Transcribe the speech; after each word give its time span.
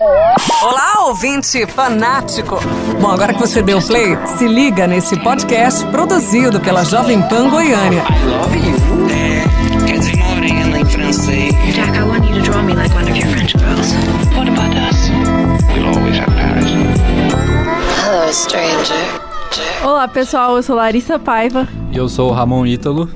Olá, 0.00 1.06
ouvinte 1.08 1.66
fanático! 1.66 2.60
Bom, 3.00 3.10
agora 3.10 3.34
que 3.34 3.40
você 3.40 3.60
deu 3.60 3.82
play, 3.82 4.16
se 4.26 4.46
liga 4.46 4.86
nesse 4.86 5.16
podcast 5.18 5.84
produzido 5.86 6.60
pela 6.60 6.84
Jovem 6.84 7.20
Pan 7.22 7.50
Goiânia. 7.50 8.04
I 8.08 8.24
love 8.24 8.56
you. 8.56 8.76
É, 9.10 9.86
quer 9.86 9.98
dizer 9.98 10.16
morena 10.18 10.78
em 10.78 10.84
francês. 10.84 11.52
Jack, 11.74 11.98
I 11.98 12.02
want 12.02 12.24
you 12.28 12.34
to 12.36 12.42
draw 12.42 12.62
me 12.62 12.74
like 12.74 12.94
one 12.94 13.10
of 13.10 13.18
your 13.18 13.28
French 13.28 13.56
girls. 13.58 13.92
What 14.36 14.48
about 14.48 14.76
us? 14.88 15.10
We'll 15.74 15.88
always 15.88 16.16
have 16.18 16.32
Paris. 16.32 16.70
Hello, 18.04 18.32
stranger. 18.32 19.20
Olá 19.82 20.06
pessoal, 20.06 20.56
eu 20.56 20.62
sou 20.62 20.76
Larissa 20.76 21.18
Paiva. 21.18 21.66
E 21.90 21.96
eu 21.96 22.08
sou 22.08 22.30
o 22.30 22.32
Ramon 22.32 22.64
Ítalo. 22.66 23.10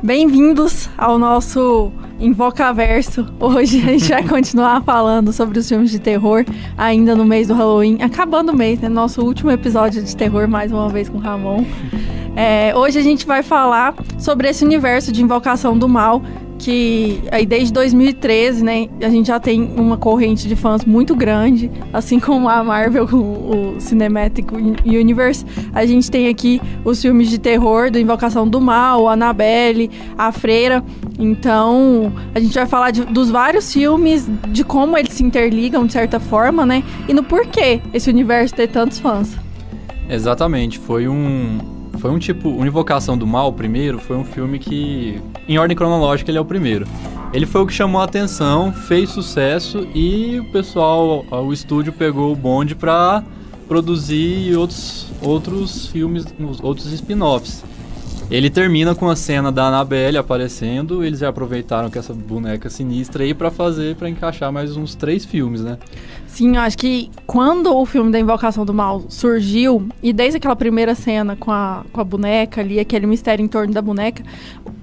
Bem-vindos 0.00 0.88
ao 0.96 1.18
nosso 1.18 1.90
Invocaverso. 2.20 3.26
Hoje 3.38 3.80
a 3.80 3.92
gente 3.92 4.08
vai 4.08 4.26
continuar 4.26 4.82
falando 4.82 5.32
sobre 5.32 5.58
os 5.58 5.68
filmes 5.68 5.90
de 5.90 5.98
terror, 6.00 6.44
ainda 6.76 7.14
no 7.14 7.24
mês 7.24 7.48
do 7.48 7.54
Halloween, 7.54 7.98
acabando 8.02 8.50
o 8.52 8.56
mês, 8.56 8.80
né? 8.80 8.88
Nosso 8.88 9.22
último 9.22 9.50
episódio 9.50 10.02
de 10.02 10.16
terror, 10.16 10.48
mais 10.48 10.72
uma 10.72 10.88
vez 10.88 11.08
com 11.08 11.18
o 11.18 11.20
Ramon. 11.20 11.64
É, 12.34 12.72
hoje 12.76 12.98
a 12.98 13.02
gente 13.02 13.26
vai 13.26 13.42
falar 13.42 13.94
sobre 14.18 14.48
esse 14.48 14.64
universo 14.64 15.12
de 15.12 15.22
Invocação 15.22 15.78
do 15.78 15.88
Mal, 15.88 16.22
que 16.58 17.20
aí 17.30 17.46
desde 17.46 17.72
2013, 17.72 18.64
né, 18.64 18.88
a 19.00 19.08
gente 19.08 19.28
já 19.28 19.38
tem 19.38 19.62
uma 19.76 19.96
corrente 19.96 20.48
de 20.48 20.56
fãs 20.56 20.84
muito 20.84 21.14
grande, 21.14 21.70
assim 21.92 22.18
como 22.18 22.48
a 22.48 22.62
Marvel 22.64 23.06
com 23.06 23.16
o 23.16 23.80
Cinematic 23.80 24.50
Universe, 24.84 25.46
a 25.72 25.86
gente 25.86 26.10
tem 26.10 26.28
aqui 26.28 26.60
os 26.84 27.00
filmes 27.00 27.30
de 27.30 27.38
terror 27.38 27.90
do 27.90 27.98
Invocação 27.98 28.46
do 28.46 28.60
Mal, 28.60 29.08
Annabelle, 29.08 29.88
A 30.16 30.32
Freira. 30.32 30.84
Então, 31.18 32.12
a 32.34 32.38
gente 32.38 32.54
vai 32.54 32.66
falar 32.66 32.90
de, 32.90 33.04
dos 33.04 33.30
vários 33.30 33.72
filmes, 33.72 34.28
de 34.48 34.62
como 34.62 34.96
eles 34.96 35.14
se 35.14 35.24
interligam 35.24 35.84
de 35.84 35.92
certa 35.92 36.20
forma, 36.20 36.64
né, 36.64 36.84
e 37.08 37.12
no 37.12 37.24
porquê 37.24 37.80
esse 37.92 38.08
universo 38.08 38.54
ter 38.54 38.68
tantos 38.68 38.98
fãs. 38.98 39.36
Exatamente, 40.08 40.78
foi 40.78 41.08
um 41.08 41.58
foi 41.98 42.12
um 42.12 42.18
tipo, 42.18 42.48
o 42.48 42.64
Invocação 42.64 43.18
do 43.18 43.26
Mal, 43.26 43.48
o 43.48 43.52
primeiro, 43.52 43.98
foi 43.98 44.16
um 44.16 44.24
filme 44.24 44.60
que, 44.60 45.20
em 45.48 45.58
ordem 45.58 45.76
cronológica, 45.76 46.30
ele 46.30 46.38
é 46.38 46.40
o 46.40 46.44
primeiro. 46.44 46.86
Ele 47.32 47.44
foi 47.44 47.60
o 47.60 47.66
que 47.66 47.72
chamou 47.72 48.00
a 48.00 48.04
atenção, 48.04 48.72
fez 48.72 49.10
sucesso 49.10 49.86
e 49.94 50.38
o 50.38 50.44
pessoal, 50.44 51.26
o 51.28 51.52
estúdio 51.52 51.92
pegou 51.92 52.32
o 52.32 52.36
bonde 52.36 52.74
para 52.74 53.24
produzir 53.66 54.56
outros, 54.56 55.08
outros 55.20 55.88
filmes, 55.88 56.24
outros 56.62 56.90
spin-offs. 56.92 57.64
Ele 58.30 58.50
termina 58.50 58.94
com 58.94 59.08
a 59.08 59.16
cena 59.16 59.50
da 59.50 59.68
Annabelle 59.68 60.18
aparecendo, 60.18 61.02
eles 61.02 61.20
já 61.20 61.30
aproveitaram 61.30 61.88
que 61.88 61.98
essa 61.98 62.12
boneca 62.12 62.68
sinistra 62.68 63.24
aí 63.24 63.32
para 63.32 63.50
fazer, 63.50 63.96
para 63.96 64.06
encaixar 64.06 64.52
mais 64.52 64.76
uns 64.76 64.94
três 64.94 65.24
filmes, 65.24 65.62
né? 65.62 65.78
Sim, 66.26 66.56
eu 66.56 66.60
acho 66.60 66.76
que 66.76 67.10
quando 67.26 67.74
o 67.74 67.86
filme 67.86 68.12
da 68.12 68.20
Invocação 68.20 68.66
do 68.66 68.74
Mal 68.74 69.04
surgiu, 69.08 69.88
e 70.02 70.12
desde 70.12 70.36
aquela 70.36 70.54
primeira 70.54 70.94
cena 70.94 71.36
com 71.36 71.50
a, 71.50 71.86
com 71.90 72.02
a 72.02 72.04
boneca 72.04 72.60
ali, 72.60 72.78
aquele 72.78 73.06
mistério 73.06 73.42
em 73.42 73.48
torno 73.48 73.72
da 73.72 73.80
boneca, 73.80 74.22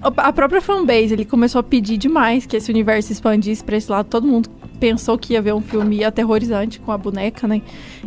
a 0.01 0.33
própria 0.33 0.59
fanbase, 0.59 1.13
ele 1.13 1.23
começou 1.23 1.59
a 1.59 1.63
pedir 1.63 1.97
demais 1.97 2.47
que 2.47 2.57
esse 2.57 2.71
universo 2.71 3.11
expandisse 3.11 3.63
pra 3.63 3.77
esse 3.77 3.91
lado, 3.91 4.07
todo 4.07 4.25
mundo 4.25 4.49
pensou 4.75 5.17
que 5.17 5.33
ia 5.33 5.41
ver 5.41 5.53
um 5.53 5.61
filme 5.61 6.03
aterrorizante 6.03 6.79
com 6.79 6.91
a 6.91 6.97
boneca, 6.97 7.47
né? 7.47 7.61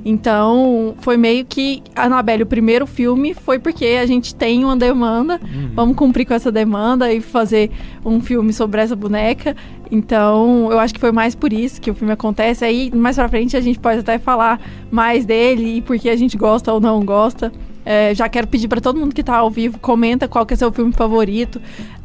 Então, 0.05 0.95
foi 1.01 1.17
meio 1.17 1.45
que 1.45 1.83
Annabelle, 1.95 2.43
o 2.43 2.47
primeiro 2.47 2.87
filme, 2.87 3.35
foi 3.35 3.59
porque 3.59 3.99
a 4.01 4.07
gente 4.07 4.35
tem 4.35 4.65
uma 4.65 4.77
demanda, 4.77 5.41
uhum. 5.43 5.71
vamos 5.75 5.97
cumprir 5.97 6.27
com 6.27 6.35
essa 6.35 6.53
demanda 6.53 7.13
e 7.13 7.21
fazer 7.21 7.71
um 8.05 8.21
filme 8.21 8.53
sobre 8.53 8.81
essa 8.81 8.95
boneca. 8.95 9.57
Então, 9.91 10.71
eu 10.71 10.79
acho 10.79 10.95
que 10.95 11.01
foi 11.01 11.13
mais 11.13 11.35
por 11.35 11.53
isso 11.53 11.81
que 11.81 11.91
o 11.91 11.95
filme 11.95 12.13
acontece. 12.13 12.65
Aí, 12.65 12.91
mais 12.95 13.17
pra 13.17 13.29
frente, 13.29 13.57
a 13.57 13.61
gente 13.61 13.79
pode 13.79 14.01
até 14.01 14.19
falar 14.19 14.61
mais 14.91 15.25
dele 15.25 15.79
e 15.79 15.83
porque 15.83 16.09
a 16.09 16.17
gente 16.17 16.37
gosta 16.37 16.73
ou 16.73 16.81
não 16.81 17.05
gosta. 17.05 17.53
É, 17.85 18.15
já 18.15 18.29
quero 18.29 18.47
pedir 18.47 18.69
para 18.69 18.83
todo 18.83 19.01
mundo 19.01 19.15
que 19.15 19.23
tá 19.23 19.37
ao 19.37 19.51
vivo, 19.51 19.79
comenta 19.79 20.29
qual 20.29 20.45
que 20.45 20.53
é 20.53 20.57
seu 20.59 20.71
filme 20.71 20.93
favorito. 20.93 21.59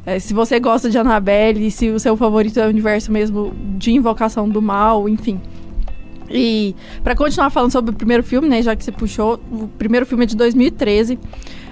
É, 0.05 0.19
se 0.19 0.33
você 0.33 0.59
gosta 0.59 0.89
de 0.89 0.97
Annabelle, 0.97 1.71
se 1.71 1.89
o 1.89 1.99
seu 1.99 2.17
favorito 2.17 2.59
é 2.59 2.65
o 2.65 2.69
universo 2.69 3.11
mesmo 3.11 3.53
de 3.77 3.91
Invocação 3.91 4.49
do 4.49 4.61
Mal, 4.61 5.07
enfim. 5.07 5.39
E 6.29 6.75
para 7.03 7.15
continuar 7.15 7.49
falando 7.49 7.71
sobre 7.71 7.91
o 7.91 7.93
primeiro 7.93 8.23
filme, 8.23 8.49
né, 8.49 8.61
já 8.61 8.75
que 8.75 8.83
você 8.83 8.91
puxou, 8.91 9.39
o 9.51 9.67
primeiro 9.67 10.05
filme 10.05 10.23
é 10.23 10.27
de 10.27 10.35
2013. 10.35 11.17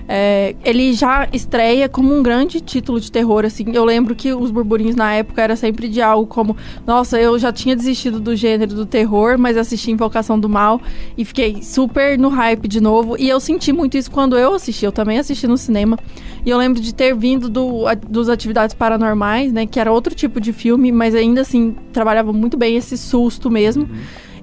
É, 0.07 0.55
ele 0.63 0.93
já 0.93 1.27
estreia 1.31 1.87
como 1.87 2.13
um 2.13 2.21
grande 2.21 2.59
título 2.59 2.99
de 2.99 3.11
terror, 3.11 3.45
assim. 3.45 3.65
Eu 3.73 3.85
lembro 3.85 4.15
que 4.15 4.33
os 4.33 4.51
burburinhos 4.51 4.95
na 4.95 5.13
época 5.13 5.41
era 5.41 5.55
sempre 5.55 5.87
de 5.87 6.01
algo 6.01 6.27
como, 6.27 6.55
nossa, 6.85 7.19
eu 7.19 7.37
já 7.39 7.51
tinha 7.51 7.75
desistido 7.75 8.19
do 8.19 8.35
gênero 8.35 8.73
do 8.75 8.85
terror, 8.85 9.37
mas 9.37 9.57
assisti 9.57 9.91
Invocação 9.91 10.39
do 10.39 10.49
Mal 10.49 10.81
e 11.17 11.23
fiquei 11.23 11.61
super 11.61 12.17
no 12.17 12.29
hype 12.29 12.67
de 12.67 12.81
novo. 12.81 13.15
E 13.17 13.29
eu 13.29 13.39
senti 13.39 13.71
muito 13.71 13.97
isso 13.97 14.11
quando 14.11 14.37
eu 14.37 14.53
assisti. 14.53 14.85
Eu 14.85 14.91
também 14.91 15.19
assisti 15.19 15.47
no 15.47 15.57
cinema. 15.57 15.97
E 16.45 16.49
eu 16.49 16.57
lembro 16.57 16.81
de 16.81 16.93
ter 16.93 17.15
vindo 17.15 17.49
do, 17.49 17.87
a, 17.87 17.93
dos 17.93 18.29
Atividades 18.29 18.75
Paranormais, 18.75 19.53
né? 19.53 19.65
Que 19.65 19.79
era 19.79 19.91
outro 19.91 20.13
tipo 20.15 20.41
de 20.41 20.51
filme, 20.51 20.91
mas 20.91 21.15
ainda 21.15 21.41
assim 21.41 21.75
trabalhava 21.93 22.33
muito 22.33 22.57
bem 22.57 22.75
esse 22.75 22.97
susto 22.97 23.49
mesmo. 23.49 23.83
Uhum. 23.83 23.99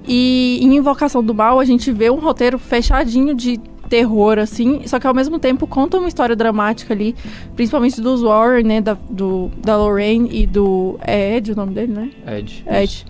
E 0.07 0.59
em 0.61 0.75
Invocação 0.75 1.23
do 1.23 1.33
Mal 1.33 1.59
a 1.59 1.65
gente 1.65 1.91
vê 1.91 2.09
um 2.09 2.15
roteiro 2.15 2.57
fechadinho 2.57 3.35
de 3.35 3.59
terror, 3.89 4.37
assim, 4.37 4.87
só 4.87 4.99
que 4.99 5.07
ao 5.07 5.13
mesmo 5.13 5.39
tempo 5.39 5.65
conta 5.65 5.97
uma 5.97 6.07
história 6.07 6.35
dramática 6.35 6.93
ali, 6.93 7.15
principalmente 7.55 7.99
dos 7.99 8.21
Warren, 8.21 8.63
né, 8.63 8.81
da, 8.81 8.97
do, 9.09 9.51
da 9.57 9.75
Lorraine 9.75 10.29
e 10.31 10.45
do... 10.45 10.99
É 11.01 11.37
Ed 11.37 11.51
o 11.51 11.55
nome 11.55 11.73
dele, 11.73 11.93
né? 11.93 12.11
Ed. 12.27 12.63
Ed. 12.67 13.05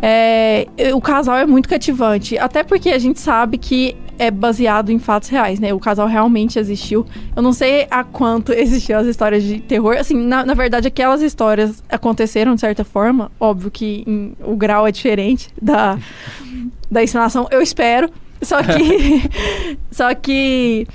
É, 0.00 0.66
o 0.94 1.00
casal 1.00 1.36
é 1.36 1.46
muito 1.46 1.68
cativante, 1.68 2.36
até 2.38 2.62
porque 2.62 2.90
a 2.90 2.98
gente 2.98 3.18
sabe 3.18 3.56
que 3.56 3.96
é 4.18 4.30
baseado 4.30 4.90
em 4.90 4.98
fatos 4.98 5.28
reais, 5.28 5.60
né? 5.60 5.72
O 5.72 5.80
casal 5.80 6.06
realmente 6.06 6.58
existiu. 6.58 7.06
Eu 7.34 7.42
não 7.42 7.52
sei 7.52 7.86
a 7.90 8.02
quanto 8.02 8.52
existiam 8.54 9.00
as 9.00 9.06
histórias 9.06 9.42
de 9.42 9.60
terror. 9.60 9.96
Assim, 9.98 10.16
na, 10.16 10.44
na 10.44 10.54
verdade, 10.54 10.88
aquelas 10.88 11.22
histórias 11.22 11.82
aconteceram 11.88 12.54
de 12.54 12.60
certa 12.60 12.84
forma. 12.84 13.30
Óbvio 13.38 13.70
que 13.70 14.04
em, 14.06 14.32
o 14.44 14.56
grau 14.56 14.86
é 14.86 14.92
diferente 14.92 15.48
da, 15.60 15.98
da 16.90 17.02
encenação, 17.02 17.46
eu 17.50 17.60
espero. 17.60 18.10
Só 18.42 18.62
que. 18.62 19.78
só 19.90 20.14
que. 20.14 20.86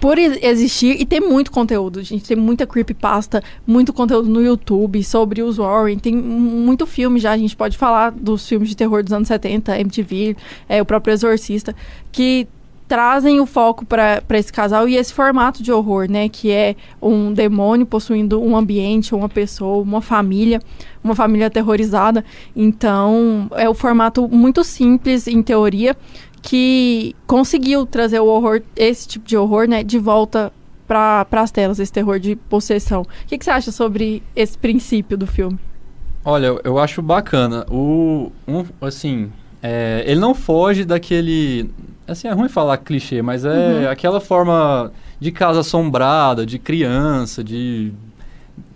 Por 0.00 0.18
existir 0.18 0.98
e 0.98 1.04
ter 1.04 1.20
muito 1.20 1.50
conteúdo, 1.50 2.02
gente. 2.02 2.24
Tem 2.24 2.36
muita 2.36 2.66
creepypasta, 2.66 3.42
muito 3.66 3.92
conteúdo 3.92 4.28
no 4.28 4.42
YouTube 4.42 5.04
sobre 5.04 5.42
os 5.42 5.58
Warren. 5.58 5.98
Tem 5.98 6.16
muito 6.16 6.86
filme 6.86 7.20
já. 7.20 7.32
A 7.32 7.36
gente 7.36 7.54
pode 7.54 7.76
falar 7.76 8.10
dos 8.10 8.48
filmes 8.48 8.70
de 8.70 8.76
terror 8.76 9.02
dos 9.02 9.12
anos 9.12 9.28
70, 9.28 9.78
MTV, 9.78 10.34
é, 10.66 10.80
o 10.80 10.86
próprio 10.86 11.12
Exorcista, 11.12 11.76
que 12.10 12.48
trazem 12.92 13.40
o 13.40 13.46
foco 13.46 13.86
para 13.86 14.22
esse 14.32 14.52
casal 14.52 14.86
e 14.86 14.96
esse 14.96 15.14
formato 15.14 15.62
de 15.62 15.72
horror, 15.72 16.10
né? 16.10 16.28
Que 16.28 16.50
é 16.50 16.76
um 17.00 17.32
demônio 17.32 17.86
possuindo 17.86 18.38
um 18.38 18.54
ambiente, 18.54 19.14
uma 19.14 19.30
pessoa, 19.30 19.82
uma 19.82 20.02
família, 20.02 20.60
uma 21.02 21.14
família 21.14 21.46
aterrorizada. 21.46 22.22
Então, 22.54 23.48
é 23.52 23.66
o 23.66 23.72
um 23.72 23.74
formato 23.74 24.28
muito 24.28 24.62
simples 24.62 25.26
em 25.26 25.42
teoria, 25.42 25.96
que 26.42 27.14
conseguiu 27.26 27.86
trazer 27.86 28.18
o 28.18 28.26
horror, 28.26 28.60
esse 28.74 29.06
tipo 29.06 29.26
de 29.26 29.36
horror, 29.36 29.68
né, 29.68 29.84
de 29.84 29.98
volta 29.98 30.52
para 30.86 31.26
as 31.30 31.50
telas, 31.50 31.78
esse 31.78 31.92
terror 31.92 32.18
de 32.18 32.36
possessão. 32.36 33.02
O 33.02 33.06
que, 33.26 33.38
que, 33.38 33.44
você 33.44 33.50
acha 33.50 33.72
sobre 33.72 34.22
esse 34.34 34.58
princípio 34.58 35.16
do 35.16 35.26
filme? 35.26 35.58
Olha, 36.24 36.58
eu 36.64 36.78
acho 36.78 37.00
bacana. 37.00 37.64
O, 37.70 38.30
um, 38.46 38.64
assim, 38.80 39.30
é, 39.62 40.02
ele 40.06 40.20
não 40.20 40.34
foge 40.34 40.84
daquele. 40.84 41.70
Assim, 42.06 42.28
é 42.28 42.32
ruim 42.32 42.48
falar 42.48 42.76
clichê, 42.78 43.22
mas 43.22 43.44
é 43.44 43.48
uhum. 43.48 43.88
aquela 43.88 44.20
forma 44.20 44.92
de 45.18 45.30
casa 45.30 45.60
assombrada, 45.60 46.44
de 46.44 46.58
criança, 46.58 47.42
de, 47.42 47.92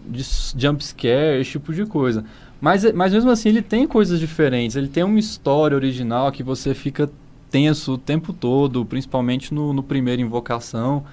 de 0.06 0.24
jumpscare, 0.56 1.40
esse 1.40 1.50
tipo 1.50 1.74
de 1.74 1.84
coisa. 1.84 2.24
Mas, 2.60 2.90
mas 2.92 3.12
mesmo 3.12 3.30
assim, 3.30 3.50
ele 3.50 3.62
tem 3.62 3.86
coisas 3.86 4.18
diferentes. 4.18 4.76
Ele 4.76 4.88
tem 4.88 5.02
uma 5.02 5.18
história 5.18 5.76
original 5.76 6.32
que 6.32 6.42
você 6.42 6.72
fica 6.72 7.10
tenso 7.56 7.94
o 7.94 7.98
tempo 7.98 8.34
todo, 8.34 8.84
principalmente 8.84 9.54
no, 9.54 9.72
no 9.72 9.82
primeiro 9.82 10.20
Invocação, 10.20 11.04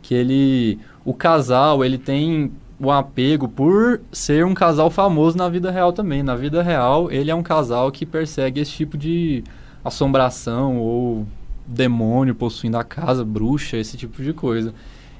que 0.00 0.14
ele... 0.14 0.78
O 1.04 1.12
casal, 1.12 1.84
ele 1.84 1.98
tem 1.98 2.50
o 2.78 2.90
apego 2.90 3.46
por 3.46 4.00
ser 4.10 4.46
um 4.46 4.54
casal 4.54 4.88
famoso 4.90 5.36
na 5.36 5.46
vida 5.50 5.70
real 5.70 5.92
também. 5.92 6.22
Na 6.22 6.34
vida 6.34 6.62
real, 6.62 7.12
ele 7.12 7.30
é 7.30 7.34
um 7.34 7.42
casal 7.42 7.92
que 7.92 8.06
persegue 8.06 8.62
esse 8.62 8.72
tipo 8.72 8.96
de 8.96 9.44
assombração 9.84 10.78
ou 10.78 11.26
demônio 11.66 12.34
possuindo 12.34 12.78
a 12.78 12.84
casa, 12.84 13.22
bruxa, 13.22 13.76
esse 13.76 13.98
tipo 13.98 14.22
de 14.22 14.32
coisa. 14.32 14.72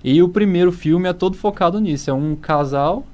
E 0.02 0.22
o 0.22 0.30
primeiro 0.30 0.72
filme 0.72 1.10
é 1.10 1.12
todo 1.12 1.36
focado 1.36 1.78
nisso. 1.78 2.08
É 2.08 2.14
um 2.14 2.34
casal 2.34 3.04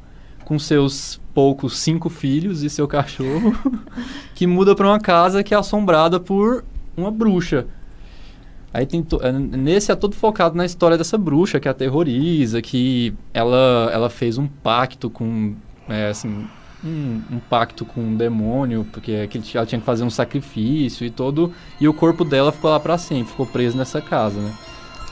com 0.45 0.57
seus 0.57 1.21
poucos 1.35 1.79
cinco 1.79 2.09
filhos 2.09 2.63
e 2.63 2.71
seu 2.71 2.87
cachorro 2.87 3.53
que 4.37 4.47
muda 4.47 4.77
para 4.77 4.87
uma 4.87 5.01
casa 5.01 5.43
que 5.43 5.53
é 5.53 5.57
assombrada 5.57 6.21
por 6.21 6.65
uma 6.97 7.11
bruxa. 7.11 7.67
Aí 8.73 8.85
tem 8.85 9.03
to... 9.03 9.19
É, 9.23 9.33
nesse 9.33 9.91
é 9.91 9.95
todo 9.95 10.15
focado 10.15 10.55
na 10.55 10.65
história 10.65 10.99
dessa 10.99 11.17
bruxa 11.17 11.59
que 11.59 11.69
aterroriza, 11.69 12.61
que 12.61 13.15
ela, 13.33 13.91
ela 13.93 14.11
fez 14.11 14.37
um 14.39 14.47
pacto 14.47 15.09
com, 15.09 15.55
é, 15.89 16.09
assim, 16.09 16.47
um, 16.85 17.23
um 17.33 17.39
pacto 17.39 17.85
com 17.85 18.01
um 18.01 18.17
demônio, 18.17 18.87
porque 18.93 19.13
é 19.13 19.29
ela 19.55 19.67
tinha 19.67 19.79
que 19.79 19.87
fazer 19.87 20.05
um 20.05 20.11
sacrifício 20.11 21.07
e 21.07 21.11
todo. 21.11 21.53
E 21.81 21.89
o 21.89 21.95
corpo 21.95 22.25
dela 22.25 22.53
ficou 22.53 22.71
lá 22.71 22.79
pra 22.79 22.99
sempre, 22.99 23.31
ficou 23.31 23.47
preso 23.47 23.77
nessa 23.77 24.01
casa, 24.01 24.41
né? 24.41 24.53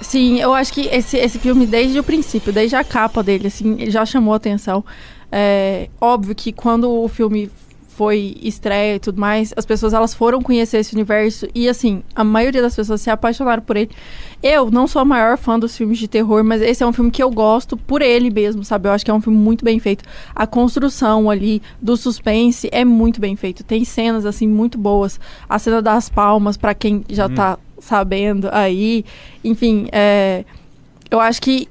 Sim, 0.00 0.40
eu 0.40 0.52
acho 0.52 0.72
que 0.72 0.82
esse, 0.88 1.16
esse 1.16 1.38
filme, 1.38 1.66
desde 1.66 1.98
o 1.98 2.04
princípio, 2.04 2.52
desde 2.52 2.76
a 2.76 2.84
capa 2.84 3.22
dele, 3.22 3.46
assim, 3.46 3.90
já 3.90 4.04
chamou 4.04 4.34
atenção. 4.34 4.84
É, 5.30 5.88
óbvio 6.00 6.34
que 6.34 6.52
quando 6.52 6.90
o 6.90 7.08
filme 7.08 7.50
foi 7.96 8.36
estreia 8.42 8.96
e 8.96 8.98
tudo 8.98 9.20
mais, 9.20 9.52
as 9.56 9.64
pessoas 9.64 9.92
elas 9.92 10.12
foram 10.12 10.42
conhecer 10.42 10.78
esse 10.78 10.92
universo 10.94 11.46
e 11.54 11.68
assim, 11.68 12.02
a 12.14 12.24
maioria 12.24 12.60
das 12.60 12.74
pessoas 12.74 13.00
se 13.00 13.10
apaixonaram 13.10 13.62
por 13.62 13.76
ele. 13.76 13.90
Eu 14.42 14.70
não 14.70 14.86
sou 14.86 15.00
a 15.00 15.04
maior 15.04 15.38
fã 15.38 15.58
dos 15.58 15.76
filmes 15.76 15.98
de 15.98 16.06
terror, 16.08 16.44
mas 16.44 16.60
esse 16.60 16.82
é 16.82 16.86
um 16.86 16.92
filme 16.92 17.10
que 17.10 17.22
eu 17.22 17.30
gosto 17.30 17.76
por 17.76 18.02
ele 18.02 18.30
mesmo, 18.30 18.64
sabe? 18.64 18.88
Eu 18.88 18.92
acho 18.92 19.04
que 19.04 19.10
é 19.10 19.14
um 19.14 19.20
filme 19.20 19.38
muito 19.38 19.64
bem 19.64 19.78
feito. 19.78 20.04
A 20.34 20.46
construção 20.46 21.30
ali 21.30 21.62
do 21.80 21.96
suspense 21.96 22.68
é 22.72 22.84
muito 22.84 23.20
bem 23.20 23.36
feito. 23.36 23.64
Tem 23.64 23.84
cenas 23.84 24.26
assim 24.26 24.46
muito 24.46 24.76
boas. 24.76 25.18
A 25.48 25.58
cena 25.58 25.80
das 25.80 26.08
palmas 26.08 26.56
para 26.56 26.74
quem 26.74 27.04
já 27.08 27.26
Hum. 27.26 27.34
tá 27.34 27.58
sabendo 27.78 28.48
aí, 28.52 29.04
enfim, 29.42 29.88
é 29.92 30.44
eu 31.10 31.20
acho 31.20 31.40
que 31.40 31.68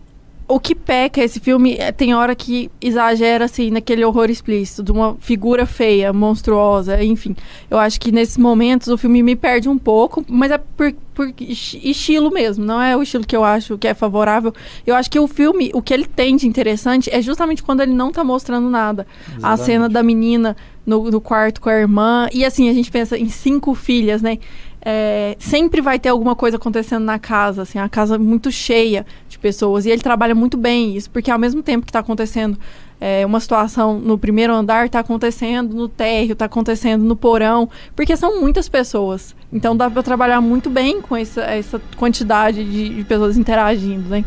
o 0.48 0.60
que 0.60 0.76
peca 0.76 1.24
esse 1.24 1.40
filme 1.40 1.76
é, 1.80 1.92
tem 1.92 2.14
hora 2.14 2.36
que 2.36 2.70
exagera 2.82 3.46
assim 3.46 3.72
naquele 3.72 4.04
horror 4.04 4.30
explícito 4.30 4.84
de 4.84 4.92
uma 4.92 5.16
figura 5.20 5.66
feia, 5.66 6.12
monstruosa, 6.12 7.04
enfim. 7.04 7.36
Eu 7.70 7.78
acho 7.80 8.00
que 8.00 8.12
nesses 8.12 8.38
momentos 8.38 8.88
o 8.90 8.98
filme 8.98 9.24
me 9.24 9.36
perde 9.36 9.70
um 9.70 9.78
pouco, 9.78 10.24
mas 10.28 10.52
é 10.52 10.58
por, 10.58 10.94
por 11.14 11.34
esti- 11.40 11.80
estilo 11.90 12.30
mesmo, 12.32 12.64
não 12.66 12.82
é 12.82 12.96
o 12.96 13.02
estilo 13.02 13.26
que 13.26 13.36
eu 13.36 13.44
acho 13.44 13.78
que 13.78 13.88
é 13.88 13.94
favorável. 13.94 14.54
Eu 14.86 14.96
acho 14.96 15.10
que 15.10 15.20
o 15.20 15.28
filme, 15.28 15.72
o 15.74 15.82
que 15.82 15.94
ele 15.94 16.06
tem 16.06 16.36
de 16.36 16.48
interessante 16.48 17.10
é 17.12 17.22
justamente 17.22 17.64
quando 17.64 17.82
ele 17.82 17.94
não 17.94 18.12
tá 18.12 18.24
mostrando 18.24 18.70
nada. 18.70 19.08
A 19.28 19.30
Exatamente. 19.38 19.64
cena 19.66 19.90
da 19.90 20.04
menina 20.04 20.58
no, 20.86 21.10
no 21.10 21.22
quarto 21.22 21.62
com 21.62 21.70
a 21.70 21.74
irmã. 21.74 22.28
E 22.34 22.44
assim, 22.44 22.70
a 22.70 22.74
gente 22.74 22.92
pensa 22.92 23.18
em 23.18 23.30
cinco 23.30 23.74
filhas, 23.74 24.22
né? 24.22 24.38
É, 24.86 25.36
sempre 25.40 25.80
vai 25.80 25.98
ter 25.98 26.10
alguma 26.10 26.36
coisa 26.36 26.58
acontecendo 26.58 27.04
na 27.04 27.18
casa, 27.18 27.62
assim, 27.62 27.80
a 27.80 27.88
casa 27.88 28.20
muito 28.20 28.52
cheia 28.52 29.06
de 29.30 29.40
pessoas. 29.40 29.86
E 29.86 29.90
ele 29.90 30.02
trabalha 30.02 30.36
muito 30.36 30.58
bem 30.58 30.96
isso, 30.96 31.10
porque 31.10 31.32
ao 31.32 31.40
mesmo 31.40 31.64
tempo 31.64 31.86
que 31.86 31.90
está 31.90 32.00
acontecendo 32.00 32.58
é, 33.00 33.26
uma 33.26 33.40
situação 33.40 34.00
no 34.00 34.18
primeiro 34.18 34.54
andar, 34.54 34.86
está 34.86 35.00
acontecendo 35.00 35.74
no 35.74 35.88
térreo, 35.88 36.34
está 36.34 36.46
acontecendo 36.46 37.04
no 37.04 37.16
porão, 37.16 37.70
porque 37.96 38.16
são 38.18 38.42
muitas 38.42 38.68
pessoas. 38.68 39.36
Então 39.52 39.76
dá 39.76 39.90
para 39.90 40.04
trabalhar 40.04 40.42
muito 40.42 40.70
bem 40.70 41.02
com 41.02 41.16
essa, 41.16 41.42
essa 41.42 41.82
quantidade 41.98 42.64
de, 42.64 42.90
de 42.90 43.04
pessoas 43.04 43.38
interagindo, 43.38 44.10
né? 44.10 44.24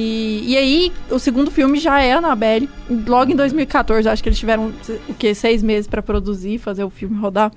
E, 0.00 0.44
e 0.46 0.56
aí, 0.56 0.92
o 1.10 1.18
segundo 1.18 1.50
filme 1.50 1.76
já 1.76 2.00
é 2.00 2.12
Annabelle. 2.12 2.68
Logo 3.04 3.32
em 3.32 3.34
2014, 3.34 4.08
acho 4.08 4.22
que 4.22 4.28
eles 4.28 4.38
tiveram 4.38 4.72
o 5.08 5.14
quê? 5.14 5.34
Seis 5.34 5.60
meses 5.60 5.88
para 5.88 6.00
produzir, 6.00 6.58
fazer 6.58 6.84
o 6.84 6.90
filme 6.90 7.18
rodar. 7.18 7.50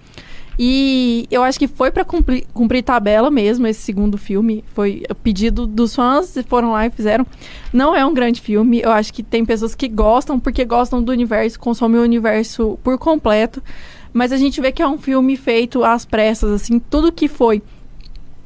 E 0.64 1.26
eu 1.32 1.42
acho 1.42 1.58
que 1.58 1.68
foi 1.68 1.90
para 1.90 2.06
cumprir, 2.06 2.46
cumprir 2.54 2.84
tabela 2.84 3.32
mesmo 3.32 3.66
esse 3.66 3.82
segundo 3.82 4.16
filme. 4.16 4.64
Foi 4.76 5.02
pedido 5.24 5.66
dos 5.66 5.96
fãs, 5.96 6.38
foram 6.48 6.74
lá 6.74 6.86
e 6.86 6.92
fizeram. 6.92 7.26
Não 7.74 7.96
é 7.96 8.06
um 8.06 8.14
grande 8.14 8.40
filme. 8.40 8.80
Eu 8.80 8.92
acho 8.92 9.12
que 9.12 9.24
tem 9.24 9.44
pessoas 9.44 9.74
que 9.74 9.88
gostam 9.88 10.40
porque 10.40 10.64
gostam 10.64 11.02
do 11.02 11.12
universo, 11.12 11.60
consomem 11.60 12.00
o 12.00 12.04
universo 12.04 12.78
por 12.84 13.00
completo. 13.00 13.60
Mas 14.14 14.32
a 14.32 14.38
gente 14.38 14.62
vê 14.62 14.72
que 14.72 14.84
é 14.84 14.88
um 14.88 15.00
filme 15.00 15.36
feito 15.36 15.84
às 15.84 16.06
pressas, 16.06 16.52
assim, 16.52 16.78
tudo 16.78 17.12
que 17.12 17.28
foi 17.28 17.64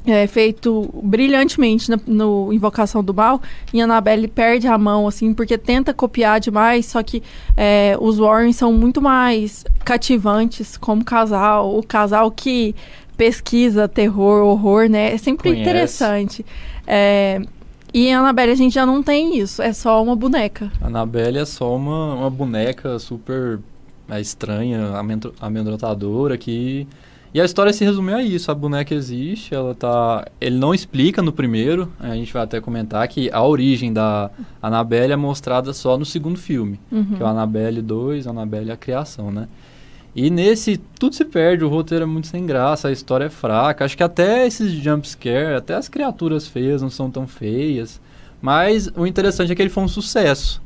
é, 0.06 0.26
feito 0.26 0.88
brilhantemente 1.02 1.90
na- 1.90 1.98
no 2.06 2.52
Invocação 2.52 3.02
do 3.02 3.12
Mal, 3.12 3.40
e 3.74 3.80
Annabelle 3.80 4.28
perde 4.28 4.66
a 4.68 4.78
mão, 4.78 5.06
assim, 5.08 5.34
porque 5.34 5.58
tenta 5.58 5.92
copiar 5.92 6.38
demais, 6.40 6.86
só 6.86 7.02
que 7.02 7.22
é, 7.56 7.96
os 8.00 8.18
Warren 8.18 8.52
são 8.52 8.72
muito 8.72 9.02
mais 9.02 9.64
cativantes 9.84 10.76
como 10.76 11.04
casal, 11.04 11.76
o 11.76 11.82
casal 11.82 12.30
que 12.30 12.74
pesquisa 13.16 13.88
terror, 13.88 14.44
horror, 14.44 14.88
né? 14.88 15.12
É 15.14 15.18
sempre 15.18 15.50
Conhece. 15.50 15.62
interessante. 15.62 16.46
É, 16.86 17.40
e 17.92 18.12
Annabelle 18.12 18.52
a 18.52 18.56
gente 18.56 18.74
já 18.74 18.84
não 18.84 19.02
tem 19.02 19.38
isso, 19.38 19.62
é 19.62 19.72
só 19.72 20.02
uma 20.02 20.14
boneca. 20.14 20.70
A 20.82 20.86
Annabelle 20.86 21.38
é 21.38 21.44
só 21.44 21.74
uma, 21.74 22.14
uma 22.14 22.30
boneca 22.30 22.98
super 22.98 23.58
é, 24.08 24.20
estranha, 24.20 24.90
amedro- 24.96 25.34
amedrontadora, 25.40 26.36
que... 26.36 26.86
E 27.36 27.40
a 27.40 27.44
história 27.44 27.70
se 27.70 27.84
resume 27.84 28.14
a 28.14 28.22
isso, 28.22 28.50
a 28.50 28.54
boneca 28.54 28.94
existe, 28.94 29.54
ela 29.54 29.74
tá... 29.74 30.26
Ele 30.40 30.56
não 30.56 30.72
explica 30.72 31.20
no 31.20 31.30
primeiro, 31.30 31.92
a 32.00 32.14
gente 32.14 32.32
vai 32.32 32.42
até 32.42 32.62
comentar 32.62 33.06
que 33.08 33.30
a 33.30 33.42
origem 33.42 33.92
da 33.92 34.30
Annabelle 34.62 35.12
é 35.12 35.16
mostrada 35.16 35.74
só 35.74 35.98
no 35.98 36.06
segundo 36.06 36.38
filme, 36.38 36.80
que 36.88 37.22
é 37.22 37.26
o 37.26 37.28
Annabelle 37.28 37.82
2, 37.82 38.26
Annabelle 38.26 38.72
a 38.72 38.76
Criação, 38.78 39.30
né? 39.30 39.48
E 40.14 40.30
nesse, 40.30 40.78
tudo 40.98 41.14
se 41.14 41.26
perde, 41.26 41.62
o 41.62 41.68
roteiro 41.68 42.04
é 42.04 42.06
muito 42.06 42.26
sem 42.26 42.46
graça, 42.46 42.88
a 42.88 42.90
história 42.90 43.26
é 43.26 43.28
fraca. 43.28 43.84
Acho 43.84 43.98
que 43.98 44.02
até 44.02 44.46
esses 44.46 44.72
jumpscare, 44.72 45.56
até 45.56 45.74
as 45.74 45.90
criaturas 45.90 46.48
feias 46.48 46.80
não 46.80 46.88
são 46.88 47.10
tão 47.10 47.26
feias. 47.26 48.00
Mas 48.40 48.90
o 48.96 49.06
interessante 49.06 49.52
é 49.52 49.54
que 49.54 49.60
ele 49.60 49.68
foi 49.68 49.84
um 49.84 49.88
sucesso. 49.88 50.62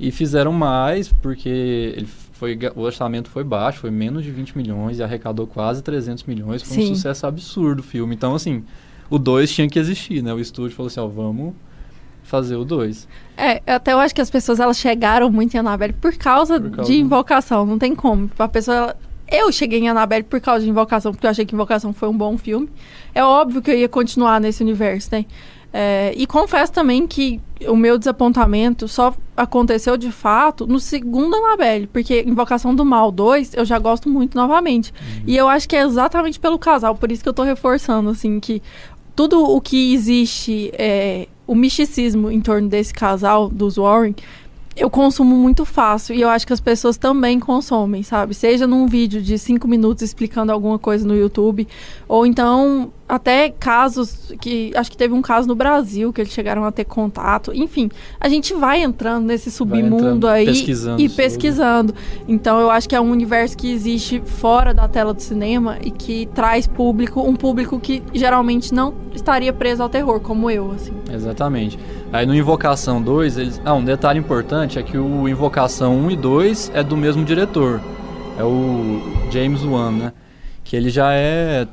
E 0.00 0.10
fizeram 0.10 0.52
mais, 0.52 1.06
porque 1.06 1.50
ele 1.98 2.08
foi, 2.34 2.58
o 2.74 2.80
orçamento 2.80 3.30
foi 3.30 3.42
baixo, 3.44 3.78
foi 3.80 3.90
menos 3.90 4.22
de 4.24 4.30
20 4.30 4.56
milhões 4.56 4.98
e 4.98 5.02
arrecadou 5.02 5.46
quase 5.46 5.82
300 5.82 6.24
milhões. 6.24 6.62
Foi 6.62 6.76
Sim. 6.76 6.92
um 6.92 6.94
sucesso 6.94 7.26
absurdo 7.26 7.80
o 7.80 7.82
filme. 7.82 8.14
Então, 8.14 8.34
assim, 8.34 8.62
o 9.08 9.18
2 9.18 9.50
tinha 9.52 9.68
que 9.68 9.78
existir, 9.78 10.22
né? 10.22 10.34
O 10.34 10.40
estúdio 10.40 10.76
falou 10.76 10.88
assim, 10.88 11.00
ó, 11.00 11.06
vamos 11.06 11.54
fazer 12.24 12.56
o 12.56 12.64
2. 12.64 13.06
É, 13.36 13.62
até 13.66 13.92
eu 13.92 13.98
acho 14.00 14.14
que 14.14 14.20
as 14.20 14.30
pessoas 14.30 14.58
elas 14.58 14.76
chegaram 14.78 15.30
muito 15.30 15.54
em 15.54 15.58
Annabelle 15.58 15.92
por 15.92 16.14
causa, 16.16 16.60
Por 16.60 16.70
causa 16.70 16.90
de 16.92 16.98
Invocação, 16.98 17.64
não 17.64 17.78
tem 17.78 17.94
como. 17.94 18.30
A 18.38 18.48
pessoa 18.48 18.76
ela- 18.76 18.96
eu 19.30 19.52
cheguei 19.52 19.78
em 19.80 19.88
Annabelle 19.88 20.24
por 20.24 20.40
causa 20.40 20.64
de 20.64 20.70
Invocação, 20.70 21.12
porque 21.12 21.26
eu 21.26 21.30
achei 21.30 21.44
que 21.46 21.54
Invocação 21.54 21.92
foi 21.92 22.08
um 22.08 22.16
bom 22.16 22.36
filme. 22.36 22.68
É 23.14 23.22
óbvio 23.22 23.62
que 23.62 23.70
eu 23.70 23.78
ia 23.78 23.88
continuar 23.88 24.40
nesse 24.40 24.62
universo, 24.62 25.08
né? 25.12 25.24
É, 25.72 26.12
e 26.16 26.26
confesso 26.26 26.72
também 26.72 27.06
que 27.06 27.40
o 27.68 27.76
meu 27.76 27.98
desapontamento 27.98 28.86
só 28.88 29.14
aconteceu 29.36 29.96
de 29.96 30.10
fato 30.10 30.66
no 30.66 30.78
segundo 30.78 31.34
Annabelle, 31.36 31.86
porque 31.86 32.22
Invocação 32.22 32.74
do 32.74 32.84
Mal 32.84 33.10
2 33.10 33.54
eu 33.54 33.64
já 33.64 33.78
gosto 33.78 34.08
muito 34.08 34.36
novamente. 34.36 34.92
E 35.26 35.36
eu 35.36 35.48
acho 35.48 35.68
que 35.68 35.76
é 35.76 35.82
exatamente 35.82 36.38
pelo 36.38 36.58
casal, 36.58 36.94
por 36.94 37.10
isso 37.10 37.22
que 37.22 37.28
eu 37.28 37.34
tô 37.34 37.42
reforçando, 37.42 38.10
assim, 38.10 38.38
que 38.40 38.62
tudo 39.14 39.42
o 39.42 39.60
que 39.60 39.94
existe, 39.94 40.70
é, 40.74 41.28
o 41.46 41.54
misticismo 41.54 42.30
em 42.30 42.40
torno 42.40 42.68
desse 42.68 42.92
casal, 42.92 43.48
dos 43.48 43.76
Warren, 43.76 44.14
eu 44.76 44.90
consumo 44.90 45.36
muito 45.36 45.64
fácil 45.64 46.14
e 46.14 46.20
eu 46.20 46.28
acho 46.28 46.46
que 46.46 46.52
as 46.52 46.60
pessoas 46.60 46.96
também 46.96 47.38
consomem, 47.38 48.02
sabe? 48.02 48.34
Seja 48.34 48.66
num 48.66 48.86
vídeo 48.86 49.22
de 49.22 49.38
cinco 49.38 49.68
minutos 49.68 50.02
explicando 50.02 50.50
alguma 50.50 50.78
coisa 50.78 51.06
no 51.06 51.16
YouTube, 51.16 51.68
ou 52.08 52.26
então 52.26 52.92
até 53.08 53.50
casos 53.50 54.32
que. 54.40 54.72
Acho 54.74 54.90
que 54.90 54.96
teve 54.96 55.14
um 55.14 55.22
caso 55.22 55.46
no 55.46 55.54
Brasil 55.54 56.12
que 56.12 56.20
eles 56.20 56.32
chegaram 56.32 56.64
a 56.64 56.72
ter 56.72 56.84
contato. 56.84 57.52
Enfim, 57.54 57.90
a 58.18 58.28
gente 58.28 58.54
vai 58.54 58.82
entrando 58.82 59.26
nesse 59.26 59.50
submundo 59.50 59.96
entrando, 59.96 60.28
aí 60.28 60.46
pesquisando 60.46 61.02
e 61.02 61.08
sobre. 61.08 61.22
pesquisando. 61.22 61.94
Então 62.26 62.58
eu 62.58 62.70
acho 62.70 62.88
que 62.88 62.96
é 62.96 63.00
um 63.00 63.10
universo 63.10 63.56
que 63.56 63.70
existe 63.70 64.20
fora 64.24 64.72
da 64.72 64.88
tela 64.88 65.12
do 65.12 65.20
cinema 65.20 65.78
e 65.82 65.90
que 65.90 66.26
traz 66.34 66.66
público, 66.66 67.20
um 67.20 67.36
público 67.36 67.78
que 67.78 68.02
geralmente 68.12 68.74
não 68.74 68.94
estaria 69.14 69.52
preso 69.52 69.82
ao 69.82 69.88
terror, 69.88 70.20
como 70.20 70.50
eu, 70.50 70.72
assim. 70.72 70.92
Exatamente. 71.12 71.78
Aí 72.14 72.24
no 72.26 72.32
Invocação 72.32 73.02
2, 73.02 73.38
eles... 73.38 73.60
ah, 73.64 73.74
um 73.74 73.84
detalhe 73.84 74.20
importante 74.20 74.78
é 74.78 74.82
que 74.84 74.96
o 74.96 75.28
Invocação 75.28 75.96
1 75.98 76.10
e 76.12 76.16
2 76.16 76.70
é 76.72 76.80
do 76.80 76.96
mesmo 76.96 77.24
diretor. 77.24 77.80
É 78.38 78.44
o 78.44 79.00
James 79.32 79.64
Wan, 79.64 79.90
né? 79.90 80.12
Que 80.62 80.76
ele 80.76 80.90
já 80.90 81.12
é 81.12 81.66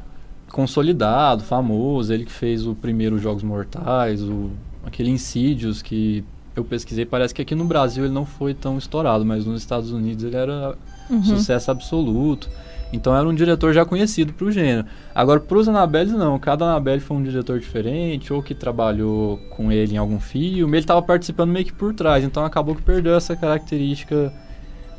consolidado, 0.51 1.43
famoso, 1.43 2.11
ele 2.11 2.25
que 2.25 2.31
fez 2.31 2.65
o 2.65 2.73
primeiro 2.73 3.19
Jogos 3.19 3.43
Mortais, 3.43 4.19
o... 4.23 4.49
aquele 4.83 5.11
Insidious 5.11 5.83
que 5.83 6.23
eu 6.55 6.63
pesquisei, 6.63 7.05
parece 7.05 7.35
que 7.35 7.41
aqui 7.43 7.53
no 7.53 7.65
Brasil 7.65 8.05
ele 8.05 8.13
não 8.13 8.25
foi 8.25 8.55
tão 8.55 8.79
estourado, 8.79 9.23
mas 9.23 9.45
nos 9.45 9.61
Estados 9.61 9.91
Unidos 9.91 10.23
ele 10.23 10.35
era 10.35 10.75
Uhum. 11.07 11.23
sucesso 11.23 11.69
absoluto. 11.69 12.49
Então 12.93 13.15
era 13.15 13.27
um 13.27 13.33
diretor 13.33 13.73
já 13.73 13.85
conhecido 13.85 14.33
pro 14.33 14.51
gênero. 14.51 14.85
Agora, 15.15 15.39
pros 15.39 15.67
Annabelles, 15.67 16.13
não. 16.13 16.37
Cada 16.37 16.65
Annabelle 16.65 16.99
foi 16.99 17.17
um 17.17 17.23
diretor 17.23 17.59
diferente, 17.59 18.33
ou 18.33 18.43
que 18.43 18.53
trabalhou 18.53 19.37
com 19.49 19.71
ele 19.71 19.95
em 19.95 19.97
algum 19.97 20.19
filme. 20.19 20.77
Ele 20.77 20.85
tava 20.85 21.01
participando 21.01 21.51
meio 21.51 21.65
que 21.65 21.73
por 21.73 21.93
trás, 21.93 22.23
então 22.23 22.43
acabou 22.43 22.75
que 22.75 22.81
perdeu 22.81 23.15
essa 23.15 23.35
característica, 23.35 24.33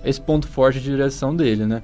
esse 0.05 0.21
ponto 0.21 0.49
forte 0.49 0.81
de 0.81 0.87
direção 0.87 1.35
dele, 1.35 1.67
né? 1.67 1.83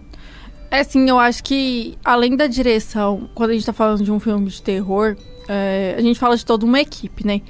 É 0.70 0.80
assim, 0.80 1.08
eu 1.08 1.18
acho 1.18 1.42
que 1.44 1.96
além 2.04 2.36
da 2.36 2.46
direção, 2.46 3.28
quando 3.34 3.50
a 3.50 3.52
gente 3.54 3.64
tá 3.64 3.72
falando 3.72 4.02
de 4.02 4.12
um 4.12 4.20
filme 4.20 4.48
de 4.48 4.62
terror, 4.62 5.16
é, 5.48 5.94
a 5.96 6.02
gente 6.02 6.18
fala 6.18 6.36
de 6.36 6.44
toda 6.44 6.66
uma 6.66 6.78
equipe, 6.78 7.26
né? 7.26 7.40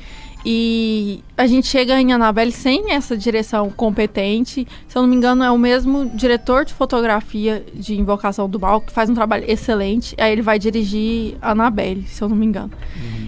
E 0.50 1.22
a 1.36 1.46
gente 1.46 1.66
chega 1.66 2.00
em 2.00 2.10
Annabelle 2.10 2.50
sem 2.50 2.92
essa 2.92 3.14
direção 3.14 3.68
competente. 3.68 4.66
Se 4.86 4.96
eu 4.96 5.02
não 5.02 5.08
me 5.08 5.14
engano, 5.14 5.44
é 5.44 5.50
o 5.50 5.58
mesmo 5.58 6.08
diretor 6.14 6.64
de 6.64 6.72
fotografia 6.72 7.62
de 7.74 8.00
Invocação 8.00 8.48
do 8.48 8.58
Mal, 8.58 8.80
que 8.80 8.90
faz 8.90 9.10
um 9.10 9.14
trabalho 9.14 9.44
excelente. 9.46 10.16
Aí 10.18 10.32
ele 10.32 10.40
vai 10.40 10.58
dirigir 10.58 11.36
Annabelle, 11.42 12.02
se 12.06 12.22
eu 12.22 12.30
não 12.30 12.36
me 12.36 12.46
engano. 12.46 12.70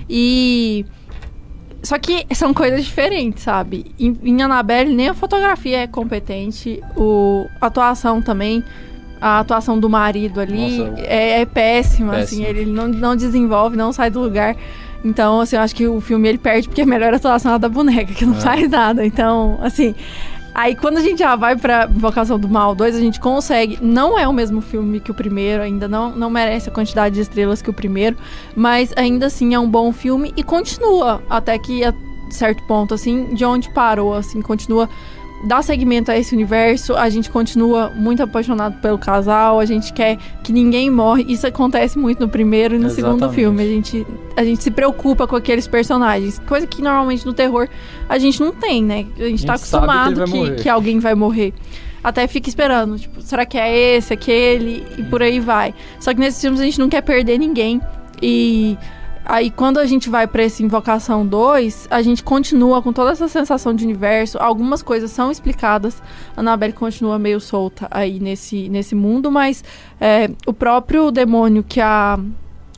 E 0.08 0.86
Só 1.82 1.98
que 1.98 2.24
são 2.34 2.54
coisas 2.54 2.82
diferentes, 2.86 3.42
sabe? 3.42 3.84
Em, 3.98 4.18
em 4.22 4.42
Annabelle, 4.42 4.94
nem 4.94 5.10
a 5.10 5.14
fotografia 5.14 5.80
é 5.80 5.86
competente, 5.86 6.82
o, 6.96 7.46
a 7.60 7.66
atuação 7.66 8.22
também. 8.22 8.64
A 9.20 9.40
atuação 9.40 9.78
do 9.78 9.90
marido 9.90 10.40
ali 10.40 10.78
Nossa, 10.78 11.02
é, 11.02 11.42
é 11.42 11.44
péssima, 11.44 12.16
assim, 12.16 12.42
péssimo. 12.42 12.46
ele 12.46 12.64
não, 12.64 12.88
não 12.88 13.14
desenvolve, 13.14 13.76
não 13.76 13.92
sai 13.92 14.10
do 14.10 14.18
lugar. 14.18 14.56
Então, 15.04 15.40
assim, 15.40 15.56
eu 15.56 15.62
acho 15.62 15.74
que 15.74 15.86
o 15.86 16.00
filme 16.00 16.28
ele 16.28 16.38
perde 16.38 16.68
porque 16.68 16.82
a 16.82 16.86
melhor 16.86 17.14
atuação 17.14 17.52
é 17.52 17.54
a 17.54 17.58
da 17.58 17.68
boneca, 17.68 18.12
que 18.12 18.26
não 18.26 18.36
É. 18.36 18.40
faz 18.40 18.68
nada. 18.70 19.04
Então, 19.04 19.58
assim. 19.62 19.94
Aí 20.52 20.74
quando 20.74 20.98
a 20.98 21.00
gente 21.00 21.20
já 21.20 21.36
vai 21.36 21.54
pra 21.56 21.88
Invocação 21.88 22.36
do 22.38 22.48
Mal 22.48 22.74
2, 22.74 22.96
a 22.96 22.98
gente 23.00 23.20
consegue. 23.20 23.78
Não 23.80 24.18
é 24.18 24.26
o 24.26 24.32
mesmo 24.32 24.60
filme 24.60 24.98
que 24.98 25.10
o 25.10 25.14
primeiro, 25.14 25.62
ainda 25.62 25.86
não, 25.86 26.10
não 26.10 26.28
merece 26.28 26.68
a 26.68 26.72
quantidade 26.72 27.14
de 27.14 27.20
estrelas 27.20 27.62
que 27.62 27.70
o 27.70 27.72
primeiro, 27.72 28.16
mas 28.56 28.92
ainda 28.96 29.26
assim 29.26 29.54
é 29.54 29.58
um 29.60 29.70
bom 29.70 29.92
filme 29.92 30.32
e 30.36 30.42
continua 30.42 31.22
até 31.30 31.56
que 31.56 31.84
a 31.84 31.94
certo 32.30 32.62
ponto, 32.64 32.92
assim, 32.94 33.32
de 33.34 33.44
onde 33.44 33.70
parou, 33.70 34.12
assim, 34.14 34.42
continua. 34.42 34.88
Dá 35.42 35.62
segmento 35.62 36.10
a 36.10 36.18
esse 36.18 36.34
universo, 36.34 36.94
a 36.94 37.08
gente 37.08 37.30
continua 37.30 37.90
muito 37.96 38.22
apaixonado 38.22 38.78
pelo 38.80 38.98
casal, 38.98 39.58
a 39.58 39.64
gente 39.64 39.90
quer 39.90 40.18
que 40.42 40.52
ninguém 40.52 40.90
morre. 40.90 41.24
Isso 41.26 41.46
acontece 41.46 41.98
muito 41.98 42.20
no 42.20 42.28
primeiro 42.28 42.74
e 42.74 42.78
no 42.78 42.90
segundo 42.90 43.16
Exatamente. 43.16 43.36
filme. 43.36 43.62
A 43.62 43.66
gente, 43.66 44.06
a 44.36 44.44
gente 44.44 44.62
se 44.62 44.70
preocupa 44.70 45.26
com 45.26 45.36
aqueles 45.36 45.66
personagens, 45.66 46.38
coisa 46.40 46.66
que 46.66 46.82
normalmente 46.82 47.24
no 47.24 47.32
terror 47.32 47.68
a 48.06 48.18
gente 48.18 48.38
não 48.38 48.52
tem, 48.52 48.84
né? 48.84 49.06
A 49.18 49.22
gente 49.22 49.46
tá 49.46 49.54
que 49.54 49.60
ele 49.60 49.76
acostumado 49.76 50.24
que, 50.24 50.30
morrer. 50.30 50.56
que 50.56 50.68
alguém 50.68 50.98
vai 50.98 51.14
morrer. 51.14 51.54
Até 52.04 52.26
fica 52.26 52.48
esperando, 52.48 52.98
tipo, 52.98 53.20
será 53.22 53.46
que 53.46 53.58
é 53.58 53.96
esse, 53.96 54.12
aquele? 54.12 54.86
E 54.98 55.02
por 55.02 55.22
aí 55.22 55.40
vai. 55.40 55.74
Só 55.98 56.12
que 56.12 56.20
nesses 56.20 56.40
filmes 56.40 56.60
a 56.60 56.64
gente 56.64 56.78
não 56.78 56.88
quer 56.88 57.02
perder 57.02 57.38
ninguém. 57.38 57.80
E 58.22 58.76
aí 59.30 59.50
quando 59.50 59.78
a 59.78 59.86
gente 59.86 60.10
vai 60.10 60.26
pra 60.26 60.42
esse 60.42 60.62
Invocação 60.62 61.26
2, 61.26 61.88
a 61.90 62.02
gente 62.02 62.22
continua 62.22 62.82
com 62.82 62.92
toda 62.92 63.12
essa 63.12 63.28
sensação 63.28 63.72
de 63.72 63.84
universo. 63.84 64.36
Algumas 64.38 64.82
coisas 64.82 65.10
são 65.10 65.30
explicadas. 65.30 66.02
A 66.36 66.40
Annabelle 66.40 66.72
continua 66.72 67.18
meio 67.18 67.40
solta 67.40 67.86
aí 67.90 68.18
nesse, 68.18 68.68
nesse 68.68 68.94
mundo, 68.94 69.30
mas 69.30 69.62
é, 70.00 70.30
o 70.46 70.52
próprio 70.52 71.10
demônio 71.10 71.64
que 71.66 71.80
a 71.80 72.18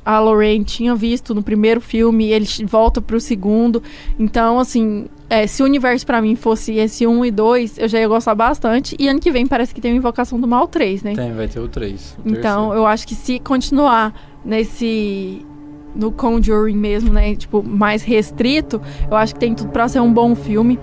a 0.04 0.18
Lorraine 0.18 0.64
tinha 0.64 0.94
visto 0.97 1.32
no 1.35 1.42
primeiro 1.42 1.80
filme, 1.80 2.26
ele 2.26 2.47
volta 2.64 3.00
pro 3.00 3.21
segundo. 3.21 3.82
Então, 4.18 4.59
assim, 4.59 5.06
é, 5.30 5.47
se 5.47 5.62
o 5.62 5.64
universo 5.64 6.04
pra 6.04 6.21
mim 6.21 6.35
fosse 6.35 6.75
esse 6.75 7.06
1 7.06 7.25
e 7.25 7.30
2, 7.30 7.78
eu 7.78 7.88
já 7.88 8.00
ia 8.00 8.09
gostar 8.09 8.35
bastante. 8.35 8.97
E 8.99 9.09
ano 9.09 9.21
que 9.21 9.30
vem 9.30 9.47
parece 9.47 9.73
que 9.73 9.80
tem 9.80 9.92
o 9.92 9.97
Invocação 9.97 10.40
do 10.40 10.49
Mal 10.49 10.66
3, 10.66 11.02
né? 11.04 11.14
Tem, 11.14 11.32
vai 11.32 11.47
ter 11.47 11.61
o 11.61 11.68
3. 11.68 12.18
Então, 12.26 12.75
eu 12.75 12.87
acho 12.87 13.06
que 13.06 13.14
se 13.14 13.38
continuar 13.38 14.12
nesse. 14.44 15.47
No 15.94 16.11
Conjuring 16.12 16.76
mesmo, 16.76 17.12
né? 17.12 17.34
Tipo, 17.34 17.62
mais 17.62 18.02
restrito, 18.02 18.80
eu 19.11 19.16
acho 19.16 19.34
que 19.34 19.40
tem 19.40 19.54
tudo 19.54 19.70
pra 19.70 19.88
ser 19.88 20.00
um 20.00 20.12
bom 20.12 20.34
filme. 20.34 20.78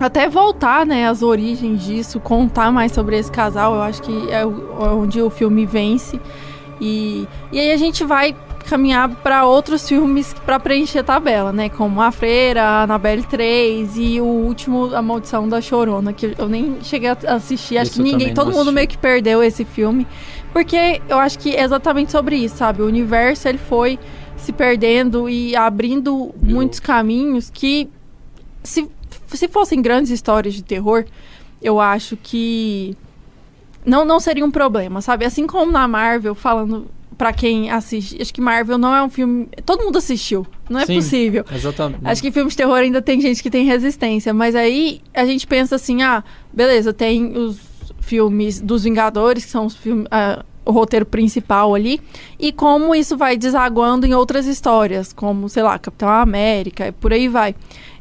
Até 0.00 0.28
voltar, 0.28 0.86
né, 0.86 1.08
as 1.08 1.22
origens 1.22 1.82
disso, 1.84 2.20
contar 2.20 2.70
mais 2.70 2.92
sobre 2.92 3.18
esse 3.18 3.32
casal, 3.32 3.74
eu 3.74 3.82
acho 3.82 4.00
que 4.02 4.30
é 4.30 4.46
o- 4.46 5.00
onde 5.00 5.20
o 5.20 5.28
filme 5.28 5.66
vence. 5.66 6.20
E, 6.80 7.26
e 7.50 7.58
aí 7.58 7.72
a 7.72 7.76
gente 7.76 8.04
vai 8.04 8.36
caminhar 8.68 9.08
para 9.08 9.44
outros 9.46 9.88
filmes 9.88 10.32
para 10.46 10.60
preencher 10.60 11.00
a 11.00 11.02
tabela, 11.02 11.52
né? 11.52 11.68
Como 11.68 12.00
A 12.00 12.12
Freira, 12.12 12.62
a 12.62 12.82
Annabelle 12.84 13.24
3 13.24 13.96
e 13.96 14.20
o 14.20 14.24
último 14.24 14.94
A 14.94 15.02
Maldição 15.02 15.48
da 15.48 15.60
Chorona, 15.60 16.12
que 16.12 16.32
eu 16.38 16.48
nem 16.48 16.76
cheguei 16.82 17.08
a 17.08 17.16
assistir. 17.34 17.78
Acho 17.78 17.92
que 17.92 18.02
ninguém, 18.02 18.32
todo 18.34 18.48
mundo 18.48 18.56
assisti. 18.58 18.74
meio 18.74 18.86
que 18.88 18.98
perdeu 18.98 19.42
esse 19.42 19.64
filme. 19.64 20.06
Porque 20.52 21.00
eu 21.08 21.18
acho 21.18 21.38
que 21.40 21.56
é 21.56 21.62
exatamente 21.64 22.12
sobre 22.12 22.36
isso, 22.36 22.56
sabe? 22.58 22.82
O 22.82 22.86
universo 22.86 23.48
ele 23.48 23.58
foi 23.58 23.98
se 24.38 24.52
perdendo 24.52 25.28
e 25.28 25.54
abrindo 25.54 26.34
muitos 26.40 26.80
caminhos 26.80 27.50
que 27.50 27.88
se, 28.62 28.88
se 29.28 29.48
fossem 29.48 29.82
grandes 29.82 30.10
histórias 30.10 30.54
de 30.54 30.62
terror, 30.62 31.04
eu 31.60 31.80
acho 31.80 32.16
que 32.16 32.96
não, 33.84 34.04
não 34.04 34.20
seria 34.20 34.44
um 34.44 34.50
problema, 34.50 35.00
sabe? 35.00 35.24
Assim 35.24 35.46
como 35.46 35.72
na 35.72 35.86
Marvel, 35.88 36.34
falando 36.34 36.88
pra 37.16 37.32
quem 37.32 37.70
assiste, 37.70 38.20
acho 38.22 38.32
que 38.32 38.40
Marvel 38.40 38.78
não 38.78 38.94
é 38.94 39.02
um 39.02 39.10
filme. 39.10 39.48
Todo 39.66 39.84
mundo 39.84 39.98
assistiu. 39.98 40.46
Não 40.70 40.78
é 40.78 40.86
Sim. 40.86 40.94
possível. 40.94 41.44
Exatamente. 41.52 42.00
Acho 42.04 42.22
que 42.22 42.30
filmes 42.30 42.52
de 42.52 42.58
terror 42.58 42.76
ainda 42.76 43.02
tem 43.02 43.20
gente 43.20 43.42
que 43.42 43.50
tem 43.50 43.64
resistência, 43.64 44.32
mas 44.32 44.54
aí 44.54 45.00
a 45.12 45.24
gente 45.24 45.46
pensa 45.46 45.74
assim, 45.74 46.02
ah, 46.02 46.22
beleza, 46.52 46.92
tem 46.92 47.36
os 47.36 47.58
filmes 48.00 48.60
dos 48.60 48.84
Vingadores, 48.84 49.44
que 49.44 49.50
são 49.50 49.66
os 49.66 49.74
filmes, 49.74 50.06
ah, 50.10 50.44
o 50.68 50.70
roteiro 50.70 51.06
principal 51.06 51.74
ali, 51.74 51.98
e 52.38 52.52
como 52.52 52.94
isso 52.94 53.16
vai 53.16 53.38
desaguando 53.38 54.04
em 54.06 54.12
outras 54.12 54.44
histórias, 54.46 55.14
como, 55.14 55.48
sei 55.48 55.62
lá, 55.62 55.78
Capitão 55.78 56.10
América, 56.10 56.86
e 56.88 56.92
por 56.92 57.10
aí 57.10 57.26
vai. 57.26 57.54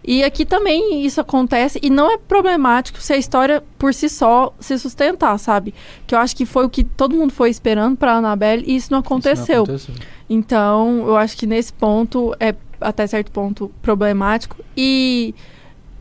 E 0.03 0.21
aqui 0.21 0.45
também 0.45 1.05
isso 1.05 1.21
acontece, 1.21 1.79
e 1.81 1.89
não 1.89 2.12
é 2.12 2.17
problemático 2.17 3.01
se 3.01 3.13
a 3.13 3.17
história 3.17 3.63
por 3.79 3.93
si 3.93 4.09
só 4.09 4.53
se 4.59 4.77
sustentar, 4.77 5.38
sabe? 5.38 5.74
Que 6.05 6.13
eu 6.13 6.19
acho 6.19 6.36
que 6.36 6.45
foi 6.45 6.65
o 6.65 6.69
que 6.69 6.83
todo 6.83 7.15
mundo 7.15 7.31
foi 7.31 7.50
esperando 7.50 7.95
pra 7.95 8.15
Annabelle, 8.15 8.63
e 8.67 8.75
isso 8.75 8.75
não 8.75 8.77
Isso 8.77 8.91
não 8.91 9.00
aconteceu. 9.00 9.63
aconteceu. 9.63 9.95
Então, 10.29 11.05
eu 11.07 11.15
acho 11.15 11.38
que 11.38 11.47
nesse 11.47 11.71
ponto 11.71 12.36
é 12.38 12.53
até 12.81 13.07
certo 13.07 13.31
ponto 13.31 13.71
problemático 13.81 14.57
e 14.75 15.33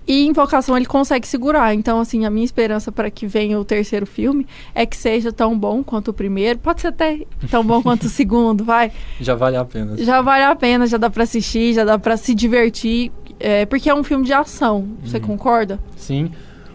e 0.06 0.26
Invocação 0.26 0.76
ele 0.76 0.86
consegue 0.86 1.26
segurar. 1.26 1.74
Então, 1.74 2.00
assim, 2.00 2.24
a 2.24 2.30
minha 2.30 2.44
esperança 2.44 2.92
para 2.92 3.10
que 3.10 3.26
venha 3.26 3.58
o 3.58 3.64
terceiro 3.64 4.06
filme 4.06 4.46
é 4.74 4.86
que 4.86 4.96
seja 4.96 5.32
tão 5.32 5.58
bom 5.58 5.82
quanto 5.82 6.08
o 6.08 6.14
primeiro. 6.14 6.58
Pode 6.58 6.80
ser 6.80 6.88
até 6.88 7.26
tão 7.50 7.64
bom 7.64 7.82
quanto 7.82 8.04
o 8.04 8.08
segundo, 8.08 8.64
vai. 8.64 8.92
Já 9.20 9.34
vale 9.34 9.56
a 9.56 9.64
pena. 9.64 9.96
Já 9.96 10.22
vale 10.22 10.44
a 10.44 10.54
pena, 10.54 10.86
já 10.86 10.96
dá 10.96 11.10
para 11.10 11.24
assistir, 11.24 11.74
já 11.74 11.84
dá 11.84 11.98
para 11.98 12.16
se 12.16 12.34
divertir, 12.34 13.10
é, 13.40 13.66
porque 13.66 13.90
é 13.90 13.94
um 13.94 14.04
filme 14.04 14.24
de 14.24 14.32
ação. 14.32 14.88
Você 15.02 15.18
concorda? 15.18 15.80
Sim. 15.96 16.30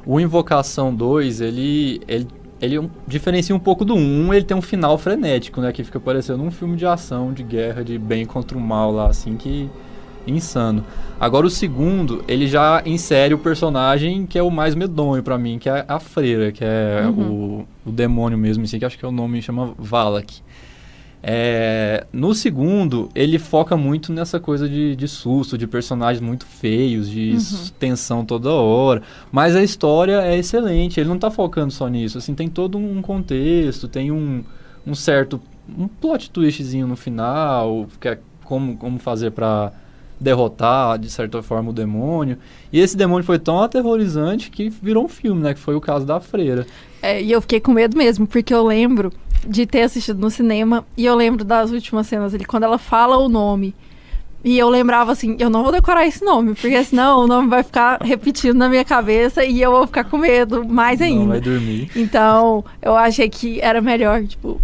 O 0.05 0.19
Invocação 0.19 0.93
2, 0.93 1.41
ele, 1.41 2.01
ele, 2.07 2.27
ele 2.59 2.89
diferencia 3.07 3.55
um 3.55 3.59
pouco 3.59 3.85
do 3.85 3.95
1, 3.95 4.33
ele 4.33 4.45
tem 4.45 4.57
um 4.57 4.61
final 4.61 4.97
frenético, 4.97 5.61
né? 5.61 5.71
Que 5.71 5.83
fica 5.83 5.99
parecendo 5.99 6.43
um 6.43 6.51
filme 6.51 6.75
de 6.75 6.85
ação, 6.85 7.31
de 7.31 7.43
guerra, 7.43 7.83
de 7.83 7.97
bem 7.97 8.25
contra 8.25 8.57
o 8.57 8.61
mal 8.61 8.91
lá, 8.91 9.07
assim, 9.07 9.37
que... 9.37 9.69
Insano. 10.27 10.83
Agora 11.19 11.45
o 11.45 11.49
segundo, 11.49 12.23
ele 12.27 12.47
já 12.47 12.81
insere 12.85 13.33
o 13.33 13.37
personagem 13.39 14.25
que 14.25 14.37
é 14.37 14.43
o 14.43 14.51
mais 14.51 14.75
medonho 14.75 15.21
pra 15.23 15.37
mim, 15.37 15.57
que 15.59 15.69
é 15.69 15.83
a 15.87 15.99
freira, 15.99 16.51
que 16.51 16.63
é 16.63 17.03
o, 17.07 17.65
o 17.85 17.91
demônio 17.91 18.37
mesmo, 18.37 18.63
assim, 18.63 18.77
que 18.79 18.85
acho 18.85 18.97
que 18.97 19.05
é 19.05 19.07
o 19.07 19.11
nome 19.11 19.41
chama 19.41 19.73
Valak. 19.77 20.41
É, 21.23 22.07
no 22.11 22.33
segundo, 22.33 23.09
ele 23.13 23.37
foca 23.37 23.77
muito 23.77 24.11
nessa 24.11 24.39
coisa 24.39 24.67
de, 24.67 24.95
de 24.95 25.07
susto, 25.07 25.55
de 25.57 25.67
personagens 25.67 26.19
muito 26.19 26.45
feios, 26.47 27.07
de 27.09 27.33
s- 27.35 27.71
tensão 27.73 28.25
toda 28.25 28.49
hora. 28.51 29.03
Mas 29.31 29.55
a 29.55 29.61
história 29.63 30.21
é 30.21 30.35
excelente, 30.37 30.99
ele 30.99 31.09
não 31.09 31.19
tá 31.19 31.29
focando 31.29 31.71
só 31.71 31.87
nisso. 31.87 32.17
Assim, 32.17 32.33
tem 32.33 32.47
todo 32.49 32.77
um 32.77 33.01
contexto, 33.03 33.87
tem 33.87 34.11
um, 34.11 34.43
um 34.85 34.95
certo. 34.95 35.39
um 35.77 35.87
plot 35.87 36.31
twistzinho 36.31 36.87
no 36.87 36.95
final, 36.95 37.85
que 37.99 38.07
é 38.07 38.17
como, 38.43 38.75
como 38.77 38.97
fazer 38.97 39.29
pra 39.31 39.71
derrotar, 40.21 40.97
de 40.99 41.09
certa 41.09 41.41
forma, 41.41 41.71
o 41.71 41.73
demônio. 41.73 42.37
E 42.71 42.79
esse 42.79 42.95
demônio 42.95 43.25
foi 43.25 43.39
tão 43.39 43.59
aterrorizante 43.61 44.49
que 44.51 44.69
virou 44.69 45.05
um 45.05 45.09
filme, 45.09 45.41
né? 45.41 45.53
Que 45.53 45.59
foi 45.59 45.75
o 45.75 45.81
caso 45.81 46.05
da 46.05 46.19
freira. 46.19 46.65
É, 47.01 47.21
e 47.21 47.31
eu 47.31 47.41
fiquei 47.41 47.59
com 47.59 47.71
medo 47.71 47.97
mesmo, 47.97 48.27
porque 48.27 48.53
eu 48.53 48.63
lembro 48.63 49.11
de 49.47 49.65
ter 49.65 49.81
assistido 49.81 50.19
no 50.19 50.29
cinema 50.29 50.85
e 50.95 51.03
eu 51.05 51.15
lembro 51.15 51.43
das 51.43 51.71
últimas 51.71 52.05
cenas 52.05 52.33
ali, 52.33 52.45
quando 52.45 52.63
ela 52.63 52.77
fala 52.77 53.17
o 53.17 53.27
nome. 53.27 53.73
E 54.43 54.57
eu 54.57 54.69
lembrava 54.69 55.11
assim, 55.11 55.35
eu 55.39 55.49
não 55.51 55.61
vou 55.63 55.71
decorar 55.71 56.05
esse 56.07 56.23
nome, 56.25 56.55
porque 56.55 56.83
senão 56.83 57.19
o 57.23 57.27
nome 57.27 57.47
vai 57.47 57.61
ficar 57.61 57.99
repetindo 58.01 58.55
na 58.57 58.67
minha 58.69 58.83
cabeça 58.83 59.43
e 59.45 59.61
eu 59.61 59.71
vou 59.71 59.85
ficar 59.85 60.03
com 60.03 60.17
medo 60.17 60.67
mais 60.67 60.99
Não 60.99 61.05
ainda. 61.07 61.25
vai 61.27 61.41
dormir. 61.41 61.91
Então, 61.95 62.63
eu 62.81 62.95
achei 62.95 63.29
que 63.29 63.59
era 63.61 63.81
melhor, 63.81 64.23
tipo, 64.23 64.59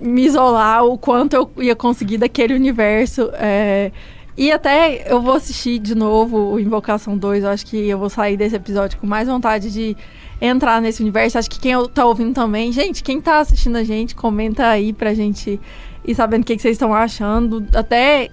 me 0.00 0.24
isolar 0.24 0.84
o 0.84 0.98
quanto 0.98 1.34
eu 1.34 1.50
ia 1.58 1.76
conseguir 1.76 2.18
daquele 2.18 2.54
universo. 2.54 3.30
é, 3.34 3.92
E 4.36 4.50
até 4.50 5.10
eu 5.10 5.20
vou 5.20 5.34
assistir 5.34 5.78
de 5.78 5.94
novo 5.94 6.52
o 6.52 6.60
Invocação 6.60 7.16
2. 7.16 7.44
Eu 7.44 7.50
acho 7.50 7.66
que 7.66 7.88
eu 7.88 7.98
vou 7.98 8.08
sair 8.08 8.36
desse 8.36 8.56
episódio 8.56 8.98
com 8.98 9.06
mais 9.06 9.28
vontade 9.28 9.70
de 9.70 9.96
entrar 10.40 10.80
nesse 10.80 11.02
universo. 11.02 11.38
Acho 11.38 11.50
que 11.50 11.60
quem 11.60 11.74
tá 11.88 12.04
ouvindo 12.06 12.34
também. 12.34 12.72
Gente, 12.72 13.02
quem 13.02 13.20
tá 13.20 13.38
assistindo 13.38 13.76
a 13.76 13.84
gente, 13.84 14.14
comenta 14.14 14.66
aí 14.66 14.92
pra 14.92 15.12
gente 15.14 15.60
ir 16.04 16.14
sabendo 16.14 16.42
o 16.42 16.46
que, 16.46 16.56
que 16.56 16.62
vocês 16.62 16.74
estão 16.74 16.94
achando. 16.94 17.66
Até 17.74 18.30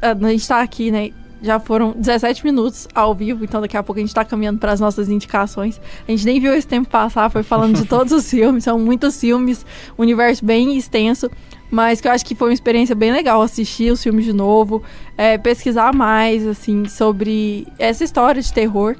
a 0.00 0.14
gente 0.14 0.46
tá 0.46 0.60
aqui, 0.60 0.90
né? 0.90 1.10
Já 1.40 1.60
foram 1.60 1.92
17 1.92 2.44
minutos 2.44 2.88
ao 2.92 3.14
vivo, 3.14 3.44
então 3.44 3.60
daqui 3.60 3.76
a 3.76 3.82
pouco 3.82 4.00
a 4.00 4.02
gente 4.02 4.12
tá 4.12 4.24
caminhando 4.24 4.58
para 4.58 4.72
as 4.72 4.80
nossas 4.80 5.08
indicações. 5.08 5.80
A 6.06 6.10
gente 6.10 6.24
nem 6.24 6.40
viu 6.40 6.52
esse 6.52 6.66
tempo 6.66 6.88
passar, 6.88 7.30
foi 7.30 7.44
falando 7.44 7.76
de 7.76 7.84
todos 7.86 8.12
os 8.12 8.28
filmes, 8.28 8.64
são 8.64 8.76
muitos 8.78 9.20
filmes, 9.20 9.64
um 9.96 10.02
universo 10.02 10.44
bem 10.44 10.76
extenso, 10.76 11.30
mas 11.70 12.00
que 12.00 12.08
eu 12.08 12.12
acho 12.12 12.24
que 12.24 12.34
foi 12.34 12.48
uma 12.48 12.54
experiência 12.54 12.94
bem 12.94 13.12
legal 13.12 13.42
assistir 13.42 13.92
os 13.92 14.02
filmes 14.02 14.24
de 14.24 14.32
novo, 14.32 14.82
é, 15.16 15.36
pesquisar 15.36 15.94
mais, 15.94 16.46
assim, 16.46 16.86
sobre 16.86 17.66
essa 17.78 18.04
história 18.04 18.40
de 18.40 18.52
terror 18.52 18.96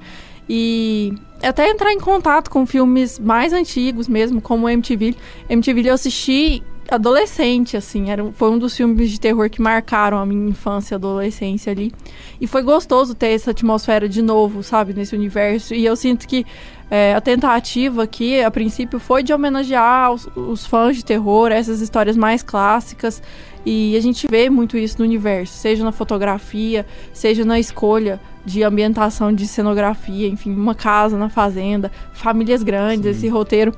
e 0.48 1.12
até 1.42 1.68
entrar 1.68 1.92
em 1.92 2.00
contato 2.00 2.50
com 2.50 2.66
filmes 2.66 3.18
mais 3.18 3.52
antigos 3.52 4.08
mesmo, 4.08 4.40
como 4.40 4.68
MTV. 4.68 5.14
MTV 5.48 5.88
eu 5.88 5.94
assisti 5.94 6.62
adolescente, 6.90 7.76
assim. 7.76 8.10
Era, 8.10 8.24
foi 8.32 8.50
um 8.50 8.58
dos 8.58 8.76
filmes 8.76 9.10
de 9.10 9.20
terror 9.20 9.48
que 9.50 9.60
marcaram 9.60 10.18
a 10.18 10.26
minha 10.26 10.48
infância 10.48 10.94
e 10.94 10.96
adolescência 10.96 11.70
ali. 11.70 11.92
E 12.40 12.46
foi 12.46 12.62
gostoso 12.62 13.14
ter 13.14 13.28
essa 13.28 13.50
atmosfera 13.50 14.08
de 14.08 14.22
novo, 14.22 14.62
sabe, 14.62 14.94
nesse 14.94 15.14
universo. 15.14 15.74
E 15.74 15.84
eu 15.84 15.94
sinto 15.94 16.26
que 16.26 16.46
é, 16.90 17.14
a 17.14 17.20
tentativa 17.20 18.02
aqui, 18.02 18.42
a 18.42 18.50
princípio, 18.50 18.98
foi 18.98 19.22
de 19.22 19.32
homenagear 19.32 20.12
os, 20.12 20.28
os, 20.34 20.66
fãs 20.66 20.96
de 20.96 21.04
terror, 21.04 21.52
essas 21.52 21.80
histórias 21.80 22.16
mais 22.16 22.42
clássicas. 22.42 23.22
E 23.66 23.94
a 23.96 24.00
gente 24.00 24.26
vê 24.30 24.48
muito 24.48 24.78
isso 24.78 24.98
no 24.98 25.04
universo, 25.04 25.52
seja 25.52 25.84
na 25.84 25.92
fotografia, 25.92 26.86
seja 27.12 27.44
na 27.44 27.58
escolha 27.58 28.18
de 28.44 28.62
ambientação 28.62 29.30
de 29.30 29.46
cenografia, 29.46 30.26
enfim, 30.26 30.54
uma 30.54 30.74
casa 30.74 31.18
na 31.18 31.28
fazenda, 31.28 31.92
famílias 32.14 32.62
grandes, 32.62 33.04
Sim. 33.04 33.10
esse 33.10 33.28
roteiro 33.28 33.74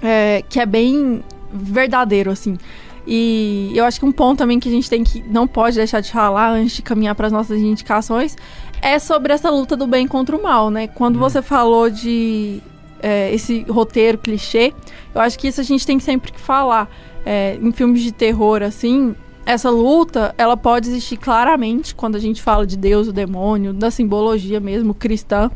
é, 0.00 0.44
que 0.48 0.60
é 0.60 0.66
bem 0.66 1.24
verdadeiro, 1.52 2.30
assim. 2.30 2.56
E 3.04 3.72
eu 3.74 3.84
acho 3.84 3.98
que 3.98 4.06
um 4.06 4.12
ponto 4.12 4.38
também 4.38 4.60
que 4.60 4.68
a 4.68 4.72
gente 4.72 4.88
tem 4.88 5.02
que 5.02 5.22
não 5.22 5.48
pode 5.48 5.74
deixar 5.74 6.00
de 6.00 6.12
falar 6.12 6.50
antes 6.50 6.76
de 6.76 6.82
caminhar 6.82 7.14
para 7.16 7.26
as 7.26 7.32
nossas 7.32 7.58
indicações 7.58 8.36
é 8.82 8.98
sobre 8.98 9.32
essa 9.32 9.50
luta 9.50 9.76
do 9.76 9.86
bem 9.86 10.06
contra 10.06 10.36
o 10.36 10.42
mal, 10.42 10.70
né? 10.70 10.86
Quando 10.86 11.16
hum. 11.16 11.20
você 11.20 11.42
falou 11.42 11.90
de 11.90 12.60
é, 13.02 13.32
esse 13.32 13.62
roteiro 13.62 14.18
clichê, 14.18 14.72
eu 15.14 15.20
acho 15.20 15.38
que 15.38 15.48
isso 15.48 15.60
a 15.60 15.64
gente 15.64 15.86
tem 15.86 15.98
sempre 15.98 16.32
que 16.32 16.40
falar. 16.40 16.88
É, 17.24 17.58
em 17.60 17.70
filmes 17.70 18.00
de 18.00 18.12
terror, 18.12 18.62
assim, 18.62 19.14
essa 19.44 19.68
luta, 19.68 20.34
ela 20.38 20.56
pode 20.56 20.88
existir 20.88 21.18
claramente 21.18 21.94
quando 21.94 22.16
a 22.16 22.18
gente 22.18 22.40
fala 22.40 22.66
de 22.66 22.78
Deus, 22.78 23.08
o 23.08 23.12
demônio, 23.12 23.74
da 23.74 23.90
simbologia 23.90 24.58
mesmo 24.58 24.94
cristã, 24.94 25.50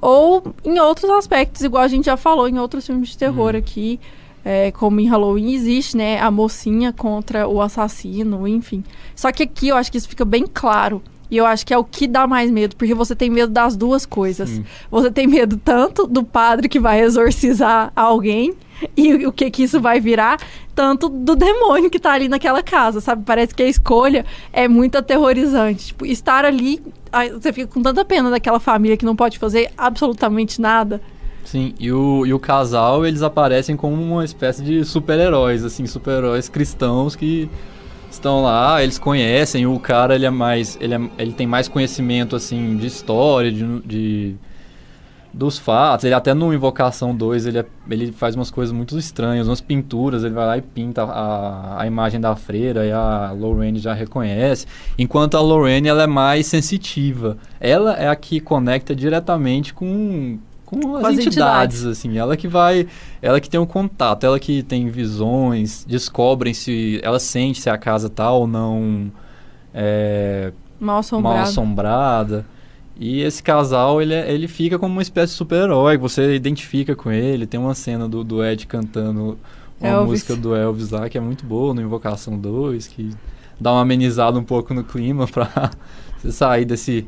ou 0.00 0.54
em 0.64 0.78
outros 0.78 1.10
aspectos, 1.10 1.62
igual 1.62 1.82
a 1.82 1.88
gente 1.88 2.04
já 2.04 2.16
falou 2.16 2.48
em 2.48 2.60
outros 2.60 2.86
filmes 2.86 3.08
de 3.08 3.18
terror 3.18 3.54
hum. 3.54 3.58
aqui 3.58 3.98
é, 4.44 4.70
como 4.72 5.00
em 5.00 5.08
Halloween 5.08 5.52
existe, 5.52 5.96
né, 5.96 6.18
a 6.18 6.30
mocinha 6.30 6.92
contra 6.92 7.46
o 7.46 7.60
assassino, 7.60 8.46
enfim. 8.46 8.82
Só 9.14 9.30
que 9.32 9.42
aqui 9.42 9.68
eu 9.68 9.76
acho 9.76 9.90
que 9.90 9.98
isso 9.98 10.08
fica 10.08 10.24
bem 10.24 10.46
claro. 10.46 11.02
E 11.30 11.36
eu 11.36 11.46
acho 11.46 11.64
que 11.64 11.72
é 11.72 11.78
o 11.78 11.84
que 11.84 12.06
dá 12.06 12.26
mais 12.26 12.50
medo, 12.50 12.74
porque 12.74 12.94
você 12.94 13.14
tem 13.14 13.30
medo 13.30 13.52
das 13.52 13.76
duas 13.76 14.04
coisas. 14.04 14.60
Você 14.90 15.10
tem 15.10 15.26
medo 15.26 15.56
tanto 15.56 16.06
do 16.06 16.24
padre 16.24 16.68
que 16.68 16.80
vai 16.80 17.00
exorcizar 17.00 17.92
alguém 17.94 18.54
e 18.96 19.26
o 19.26 19.32
que 19.32 19.50
que 19.50 19.62
isso 19.62 19.80
vai 19.80 20.00
virar, 20.00 20.38
tanto 20.74 21.08
do 21.08 21.36
demônio 21.36 21.90
que 21.90 21.98
tá 21.98 22.12
ali 22.12 22.28
naquela 22.28 22.62
casa, 22.62 23.00
sabe? 23.00 23.22
Parece 23.24 23.54
que 23.54 23.62
a 23.62 23.68
escolha 23.68 24.24
é 24.52 24.66
muito 24.66 24.96
aterrorizante. 24.96 25.88
Tipo, 25.88 26.06
estar 26.06 26.44
ali, 26.44 26.82
você 27.32 27.52
fica 27.52 27.66
com 27.66 27.82
tanta 27.82 28.04
pena 28.04 28.30
daquela 28.30 28.58
família 28.58 28.96
que 28.96 29.04
não 29.04 29.14
pode 29.14 29.38
fazer 29.38 29.70
absolutamente 29.76 30.60
nada. 30.60 31.00
Sim, 31.44 31.74
e 31.78 31.90
o, 31.90 32.24
e 32.26 32.32
o 32.32 32.38
casal, 32.38 33.04
eles 33.04 33.22
aparecem 33.22 33.76
como 33.76 34.00
uma 34.00 34.24
espécie 34.24 34.62
de 34.62 34.84
super-heróis, 34.84 35.64
assim, 35.64 35.86
super-heróis 35.86 36.48
cristãos 36.48 37.16
que 37.16 37.50
estão 38.10 38.42
lá, 38.42 38.82
eles 38.82 38.98
conhecem, 38.98 39.66
o 39.66 39.78
cara, 39.78 40.14
ele 40.14 40.26
é 40.26 40.30
mais, 40.30 40.76
ele, 40.80 40.94
é, 40.94 41.00
ele 41.18 41.32
tem 41.32 41.46
mais 41.46 41.68
conhecimento, 41.68 42.36
assim, 42.36 42.76
de 42.76 42.86
história, 42.86 43.50
de, 43.50 43.80
de 43.80 44.36
dos 45.32 45.58
fatos, 45.58 46.04
ele 46.04 46.14
até 46.14 46.34
no 46.34 46.52
Invocação 46.52 47.14
2, 47.14 47.46
ele, 47.46 47.60
é, 47.60 47.66
ele 47.88 48.10
faz 48.10 48.34
umas 48.34 48.50
coisas 48.50 48.72
muito 48.72 48.98
estranhas, 48.98 49.46
umas 49.46 49.60
pinturas, 49.60 50.24
ele 50.24 50.34
vai 50.34 50.44
lá 50.44 50.58
e 50.58 50.60
pinta 50.60 51.04
a, 51.04 51.82
a 51.82 51.86
imagem 51.86 52.20
da 52.20 52.34
freira 52.34 52.84
e 52.84 52.90
a 52.90 53.30
Lorraine 53.30 53.78
já 53.78 53.94
reconhece, 53.94 54.66
enquanto 54.98 55.36
a 55.36 55.40
Lorraine, 55.40 55.88
ela 55.88 56.02
é 56.02 56.06
mais 56.06 56.46
sensitiva, 56.46 57.36
ela 57.60 57.94
é 57.94 58.08
a 58.08 58.16
que 58.16 58.40
conecta 58.40 58.94
diretamente 58.94 59.72
com 59.72 60.38
com 60.70 60.96
as, 60.96 61.04
as 61.04 61.12
entidades, 61.14 61.26
entidades, 61.26 61.86
assim. 61.86 62.16
Ela 62.16 62.36
que 62.36 62.46
vai, 62.46 62.86
ela 63.20 63.40
que 63.40 63.50
tem 63.50 63.58
um 63.58 63.66
contato, 63.66 64.24
ela 64.24 64.38
que 64.38 64.62
tem 64.62 64.88
visões, 64.88 65.84
descobrem 65.84 66.54
se 66.54 67.00
ela 67.02 67.18
sente 67.18 67.60
se 67.60 67.68
a 67.68 67.76
casa 67.76 68.08
tá 68.08 68.30
ou 68.30 68.46
não 68.46 69.10
é, 69.74 70.52
mal 70.78 70.98
assombrada. 70.98 71.36
Mal 71.36 71.44
assombrada. 71.44 72.46
E 72.96 73.22
esse 73.22 73.42
casal, 73.42 74.00
ele, 74.00 74.14
é, 74.14 74.30
ele 74.30 74.46
fica 74.46 74.78
como 74.78 74.92
uma 74.92 75.02
espécie 75.02 75.32
de 75.32 75.38
super-herói, 75.38 75.96
você 75.96 76.34
identifica 76.34 76.94
com 76.94 77.10
ele. 77.10 77.46
Tem 77.46 77.58
uma 77.58 77.74
cena 77.74 78.08
do, 78.08 78.22
do 78.22 78.44
Ed 78.44 78.66
cantando 78.66 79.38
uma 79.80 79.88
Elvis. 79.88 80.10
música 80.10 80.36
do 80.36 80.54
Elvis 80.54 80.90
lá, 80.90 81.08
que 81.08 81.16
é 81.16 81.20
muito 81.20 81.46
boa, 81.46 81.72
no 81.72 81.80
Invocação 81.80 82.38
2, 82.38 82.86
que 82.88 83.10
dá 83.58 83.72
uma 83.72 83.82
amenizada 83.82 84.38
um 84.38 84.44
pouco 84.44 84.74
no 84.74 84.84
clima 84.84 85.26
pra 85.32 85.70
você 86.18 86.30
sair 86.30 86.64
desse 86.64 87.06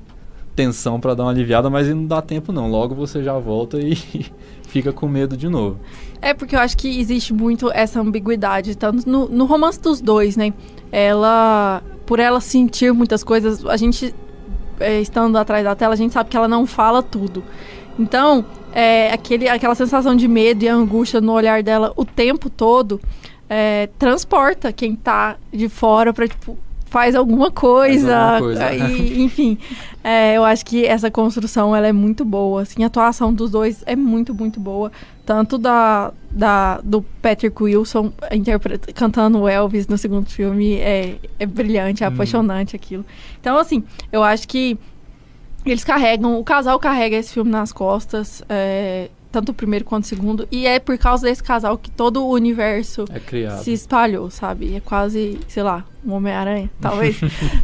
tensão 0.54 1.00
para 1.00 1.14
dar 1.14 1.24
uma 1.24 1.30
aliviada, 1.30 1.68
mas 1.70 1.88
não 1.88 2.06
dá 2.06 2.20
tempo 2.20 2.52
não. 2.52 2.70
Logo 2.70 2.94
você 2.94 3.22
já 3.22 3.38
volta 3.38 3.78
e 3.78 3.96
fica 4.68 4.92
com 4.92 5.08
medo 5.08 5.36
de 5.36 5.48
novo. 5.48 5.78
É 6.20 6.32
porque 6.34 6.54
eu 6.54 6.60
acho 6.60 6.76
que 6.76 7.00
existe 7.00 7.32
muito 7.32 7.70
essa 7.72 8.00
ambiguidade, 8.00 8.76
tanto 8.76 9.08
no, 9.08 9.28
no 9.28 9.44
romance 9.44 9.80
dos 9.80 10.00
dois, 10.00 10.36
né? 10.36 10.52
Ela, 10.90 11.82
por 12.06 12.18
ela 12.20 12.40
sentir 12.40 12.92
muitas 12.92 13.24
coisas, 13.24 13.64
a 13.66 13.76
gente 13.76 14.14
é, 14.78 15.00
estando 15.00 15.36
atrás 15.36 15.64
da 15.64 15.74
tela, 15.74 15.94
a 15.94 15.96
gente 15.96 16.12
sabe 16.12 16.30
que 16.30 16.36
ela 16.36 16.48
não 16.48 16.66
fala 16.66 17.02
tudo. 17.02 17.42
Então, 17.98 18.44
é, 18.72 19.12
aquele, 19.12 19.48
aquela 19.48 19.74
sensação 19.74 20.14
de 20.16 20.26
medo 20.26 20.64
e 20.64 20.68
angústia 20.68 21.20
no 21.20 21.32
olhar 21.32 21.62
dela 21.62 21.92
o 21.96 22.04
tempo 22.04 22.48
todo 22.48 23.00
é, 23.48 23.88
transporta 23.98 24.72
quem 24.72 24.96
tá 24.96 25.36
de 25.52 25.68
fora 25.68 26.12
para 26.12 26.26
tipo, 26.26 26.56
faz 26.92 27.14
alguma 27.14 27.50
coisa. 27.50 28.06
Faz 28.06 28.42
alguma 28.42 28.68
coisa. 28.68 28.72
E, 28.74 29.22
enfim, 29.24 29.58
é, 30.04 30.36
eu 30.36 30.44
acho 30.44 30.64
que 30.64 30.84
essa 30.84 31.10
construção 31.10 31.74
ela 31.74 31.86
é 31.88 31.92
muito 31.92 32.22
boa. 32.22 32.62
Assim, 32.62 32.84
a 32.84 32.86
atuação 32.86 33.32
dos 33.32 33.50
dois 33.50 33.82
é 33.86 33.96
muito, 33.96 34.34
muito 34.34 34.60
boa. 34.60 34.92
Tanto 35.24 35.56
da, 35.56 36.12
da 36.30 36.80
do 36.84 37.00
Patrick 37.22 37.60
Wilson 37.62 38.12
cantando 38.94 39.40
o 39.40 39.48
Elvis 39.48 39.88
no 39.88 39.96
segundo 39.96 40.28
filme 40.28 40.74
é, 40.74 41.16
é 41.38 41.46
brilhante, 41.46 42.04
é 42.04 42.08
hum. 42.08 42.12
apaixonante 42.12 42.76
aquilo. 42.76 43.06
Então, 43.40 43.56
assim, 43.56 43.82
eu 44.12 44.22
acho 44.22 44.46
que 44.46 44.78
eles 45.64 45.84
carregam, 45.84 46.38
o 46.38 46.44
casal 46.44 46.78
carrega 46.78 47.16
esse 47.16 47.32
filme 47.32 47.50
nas 47.50 47.72
costas. 47.72 48.42
É, 48.50 49.08
tanto 49.32 49.50
o 49.50 49.54
primeiro 49.54 49.84
quanto 49.84 50.04
o 50.04 50.06
segundo. 50.06 50.46
E 50.50 50.66
é 50.66 50.78
por 50.78 50.96
causa 50.98 51.26
desse 51.26 51.42
casal 51.42 51.78
que 51.78 51.90
todo 51.90 52.22
o 52.22 52.30
universo 52.30 53.06
é 53.10 53.58
se 53.62 53.72
espalhou, 53.72 54.30
sabe? 54.30 54.76
É 54.76 54.80
quase, 54.80 55.40
sei 55.48 55.62
lá, 55.62 55.84
um 56.04 56.12
Homem-Aranha, 56.12 56.70
talvez. 56.80 57.18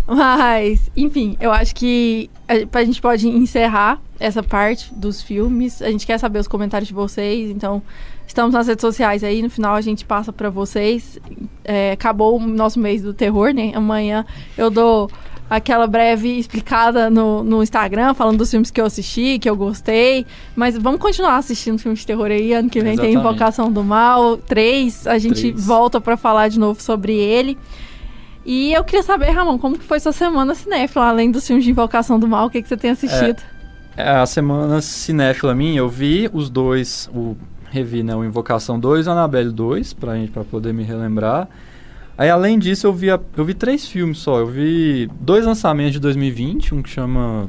Mas, 0.06 0.90
enfim, 0.96 1.36
eu 1.38 1.52
acho 1.52 1.74
que 1.74 2.30
a, 2.48 2.78
a, 2.78 2.84
gente 2.84 3.00
pode 3.00 3.28
encerrar 3.28 4.00
essa 4.18 4.42
parte 4.42 4.92
dos 4.94 5.22
filmes. 5.22 5.82
A 5.82 5.90
gente 5.90 6.06
quer 6.06 6.18
saber 6.18 6.38
os 6.38 6.48
comentários 6.48 6.88
de 6.88 6.94
vocês, 6.94 7.50
então 7.50 7.82
estamos 8.26 8.54
nas 8.54 8.66
redes 8.66 8.80
sociais 8.80 9.22
aí. 9.22 9.42
No 9.42 9.50
final 9.50 9.74
a 9.74 9.80
gente 9.80 10.04
passa 10.04 10.32
para 10.32 10.48
vocês. 10.48 11.18
É, 11.64 11.92
acabou 11.92 12.38
o 12.38 12.46
nosso 12.46 12.80
mês 12.80 13.02
do 13.02 13.12
terror, 13.12 13.52
né? 13.52 13.72
Amanhã 13.74 14.24
eu 14.56 14.70
dou 14.70 15.10
aquela 15.48 15.86
breve 15.86 16.38
explicada 16.38 17.08
no, 17.08 17.42
no 17.42 17.62
Instagram, 17.62 18.14
falando 18.14 18.38
dos 18.38 18.50
filmes 18.50 18.70
que 18.70 18.80
eu 18.80 18.86
assisti, 18.86 19.38
que 19.38 19.48
eu 19.48 19.56
gostei. 19.56 20.26
Mas 20.54 20.76
vamos 20.76 21.00
continuar 21.00 21.36
assistindo 21.36 21.78
filmes 21.78 22.00
de 22.00 22.06
terror 22.06 22.26
aí. 22.26 22.52
Ano 22.52 22.68
que 22.68 22.80
vem 22.80 22.92
Exatamente. 22.92 23.14
tem 23.14 23.20
Invocação 23.20 23.72
do 23.72 23.82
Mal 23.82 24.36
3. 24.36 25.06
A 25.06 25.18
gente 25.18 25.40
Três. 25.52 25.66
volta 25.66 26.00
para 26.00 26.16
falar 26.16 26.48
de 26.48 26.58
novo 26.58 26.82
sobre 26.82 27.14
ele. 27.14 27.56
E 28.44 28.72
eu 28.72 28.82
queria 28.82 29.02
saber, 29.02 29.30
Ramon, 29.30 29.58
como 29.58 29.78
que 29.78 29.84
foi 29.84 30.00
sua 30.00 30.12
semana 30.12 30.54
cinéfila, 30.54 31.06
além 31.06 31.30
dos 31.30 31.46
filmes 31.46 31.64
de 31.64 31.70
Invocação 31.70 32.18
do 32.18 32.26
Mal, 32.26 32.46
o 32.46 32.50
que, 32.50 32.62
que 32.62 32.68
você 32.68 32.78
tem 32.78 32.90
assistido? 32.90 33.42
É, 33.94 34.02
é 34.02 34.10
a 34.16 34.24
semana 34.24 34.80
cinéfila 34.80 35.54
minha, 35.54 35.78
eu 35.78 35.88
vi 35.88 36.30
os 36.32 36.48
dois, 36.48 37.10
o 37.12 37.36
revi, 37.70 38.02
né, 38.02 38.16
o 38.16 38.24
Invocação 38.24 38.80
2 38.80 39.04
e 39.04 39.08
o 39.08 39.12
Annabelle 39.12 39.52
2, 39.52 39.92
pra, 39.92 40.14
gente, 40.16 40.30
pra 40.30 40.44
poder 40.44 40.72
me 40.72 40.82
relembrar. 40.82 41.46
Aí, 42.18 42.28
além 42.28 42.58
disso, 42.58 42.84
eu 42.84 42.92
vi, 42.92 43.06
eu 43.06 43.44
vi 43.44 43.54
três 43.54 43.86
filmes 43.86 44.18
só. 44.18 44.40
Eu 44.40 44.46
vi 44.48 45.08
dois 45.20 45.46
lançamentos 45.46 45.92
de 45.92 46.00
2020, 46.00 46.74
um 46.74 46.82
que 46.82 46.90
chama 46.90 47.48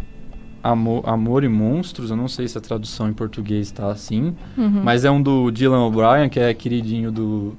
Amor, 0.61 1.09
Amor 1.09 1.43
e 1.43 1.49
Monstros. 1.49 2.11
Eu 2.11 2.15
não 2.15 2.27
sei 2.27 2.47
se 2.47 2.55
a 2.55 2.61
tradução 2.61 3.09
em 3.09 3.13
português 3.13 3.65
está 3.65 3.89
assim, 3.89 4.35
uhum. 4.55 4.81
mas 4.83 5.03
é 5.03 5.09
um 5.09 5.19
do 5.19 5.49
Dylan 5.49 5.87
O'Brien, 5.87 6.29
que 6.29 6.39
é 6.39 6.53
queridinho 6.53 7.11
do, 7.11 7.57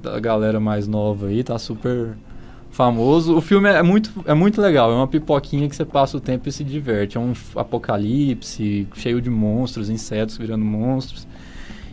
da 0.00 0.20
galera 0.20 0.60
mais 0.60 0.86
nova 0.86 1.26
aí, 1.26 1.42
tá 1.42 1.58
super 1.58 2.16
famoso. 2.70 3.36
O 3.36 3.40
filme 3.40 3.68
é 3.68 3.82
muito, 3.82 4.12
é 4.24 4.32
muito 4.32 4.60
legal, 4.60 4.90
é 4.92 4.94
uma 4.94 5.08
pipoquinha 5.08 5.68
que 5.68 5.74
você 5.74 5.84
passa 5.84 6.16
o 6.16 6.20
tempo 6.20 6.48
e 6.48 6.52
se 6.52 6.62
diverte. 6.62 7.16
É 7.16 7.20
um 7.20 7.32
apocalipse 7.56 8.86
cheio 8.94 9.20
de 9.20 9.28
monstros, 9.28 9.90
insetos 9.90 10.38
virando 10.38 10.64
monstros. 10.64 11.26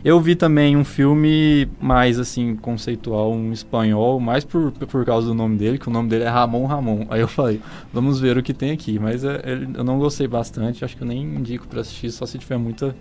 Eu 0.03 0.19
vi 0.21 0.33
também 0.33 0.77
um 0.77 0.85
filme 0.85 1.67
mais, 1.81 2.19
assim, 2.19 2.55
conceitual, 2.55 3.33
um 3.33 3.51
espanhol, 3.51 4.17
mais 4.19 4.45
por, 4.45 4.71
por 4.71 5.05
causa 5.05 5.27
do 5.27 5.33
nome 5.33 5.57
dele, 5.57 5.77
que 5.77 5.89
o 5.89 5.91
nome 5.91 6.07
dele 6.07 6.23
é 6.23 6.29
Ramon 6.29 6.65
Ramon. 6.65 7.05
Aí 7.09 7.19
eu 7.19 7.27
falei, 7.27 7.61
vamos 7.91 8.19
ver 8.19 8.37
o 8.37 8.43
que 8.43 8.53
tem 8.53 8.71
aqui. 8.71 8.97
Mas 8.97 9.25
é, 9.25 9.41
eu 9.75 9.83
não 9.83 9.99
gostei 9.99 10.27
bastante, 10.27 10.85
acho 10.85 10.95
que 10.95 11.03
eu 11.03 11.07
nem 11.07 11.21
indico 11.21 11.67
para 11.67 11.81
assistir, 11.81 12.11
só 12.11 12.25
se 12.25 12.37
tiver 12.37 12.57
muita 12.57 12.95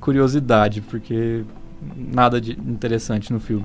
curiosidade, 0.00 0.82
porque 0.82 1.44
nada 1.96 2.38
de 2.38 2.52
interessante 2.52 3.32
no 3.32 3.40
filme. 3.40 3.64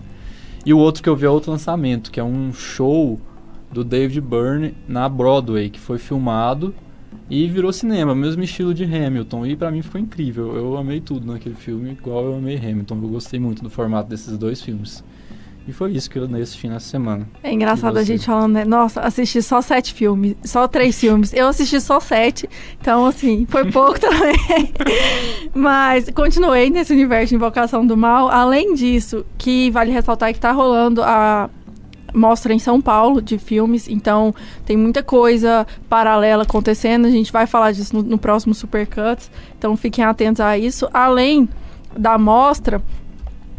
E 0.66 0.74
o 0.74 0.78
outro 0.78 1.04
que 1.04 1.10
eu 1.10 1.16
vi 1.16 1.26
é 1.26 1.30
outro 1.30 1.52
lançamento, 1.52 2.10
que 2.10 2.20
é 2.20 2.24
um 2.24 2.54
show 2.54 3.20
do 3.72 3.84
David 3.84 4.22
Byrne 4.22 4.74
na 4.88 5.08
Broadway, 5.10 5.70
que 5.70 5.80
foi 5.80 5.98
filmado 5.98 6.74
e 7.30 7.48
virou 7.48 7.72
cinema, 7.72 8.16
mesmo 8.16 8.44
estilo 8.44 8.74
de 8.74 8.84
Hamilton. 8.84 9.46
E 9.46 9.56
para 9.56 9.72
mim 9.72 9.82
ficou 9.82 10.02
incrível. 10.02 10.56
Eu 10.56 10.78
amei 10.78 11.00
tudo 11.00 11.32
naquele 11.32 11.56
filme, 11.56 11.92
igual 11.92 12.26
eu 12.26 12.36
amei 12.36 12.58
Hamilton. 12.58 12.96
Eu 12.96 13.10
gostei 13.10 13.40
muito 13.40 13.62
do 13.62 13.70
formato 13.70 14.10
desses 14.10 14.38
dois 14.38 14.62
filmes. 14.62 15.04
E 15.68 15.72
foi 15.72 15.92
isso 15.92 16.10
que 16.10 16.18
eu 16.18 16.24
andei 16.24 16.42
assistindo 16.42 16.74
essa 16.74 16.90
semana. 16.90 17.30
É 17.44 17.54
engraçado 17.54 17.98
a 17.98 18.04
gente 18.04 18.26
falando, 18.26 18.54
né? 18.54 18.66
Nossa, 18.66 19.02
assisti 19.02 19.40
só 19.40 19.62
sete 19.62 19.94
filmes, 19.94 20.36
só 20.44 20.68
três 20.68 21.00
filmes. 21.00 21.32
Eu 21.32 21.48
assisti 21.48 21.80
só 21.80 22.00
sete, 22.00 22.50
então, 22.82 23.06
assim, 23.06 23.46
foi 23.48 23.70
pouco 23.72 24.00
também. 24.00 24.36
Mas 25.54 26.10
continuei 26.10 26.72
nesse 26.72 26.92
universo 26.92 27.30
de 27.30 27.36
Invocação 27.36 27.86
do 27.86 27.96
Mal. 27.96 28.30
Além 28.30 28.74
disso, 28.74 29.24
que 29.38 29.70
vale 29.70 29.92
ressaltar 29.92 30.34
que 30.34 30.40
tá 30.40 30.52
rolando 30.52 31.04
a 31.04 31.52
mostra 32.14 32.54
em 32.54 32.60
São 32.60 32.82
Paulo 32.82 33.22
de 33.22 33.38
filmes, 33.38 33.88
então 33.88 34.34
tem 34.66 34.78
muita 34.78 35.04
coisa 35.04 35.66
paralela 35.88 36.44
acontecendo. 36.44 37.06
A 37.06 37.12
gente 37.12 37.32
vai 37.32 37.46
falar 37.46 37.72
disso 37.72 37.96
no, 37.96 38.04
no 38.04 38.18
próximo 38.18 38.54
Supercuts, 38.54 39.30
então 39.58 39.76
fiquem 39.76 40.04
atentos 40.04 40.42
a 40.42 40.58
isso. 40.58 40.90
Além 40.94 41.48
da 41.98 42.18
mostra 42.18 42.82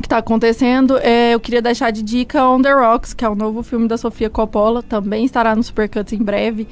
que 0.00 0.08
tá 0.08 0.18
acontecendo, 0.18 0.96
é, 0.98 1.34
eu 1.34 1.40
queria 1.40 1.60
deixar 1.60 1.90
de 1.90 2.02
dica 2.02 2.46
On 2.46 2.60
The 2.60 2.72
Rocks, 2.72 3.12
que 3.12 3.24
é 3.24 3.28
o 3.28 3.34
novo 3.34 3.62
filme 3.62 3.86
da 3.86 3.98
Sofia 3.98 4.30
Coppola, 4.30 4.82
também 4.82 5.24
estará 5.24 5.54
no 5.54 5.62
Supercuts 5.62 6.12
em 6.12 6.22
breve. 6.22 6.66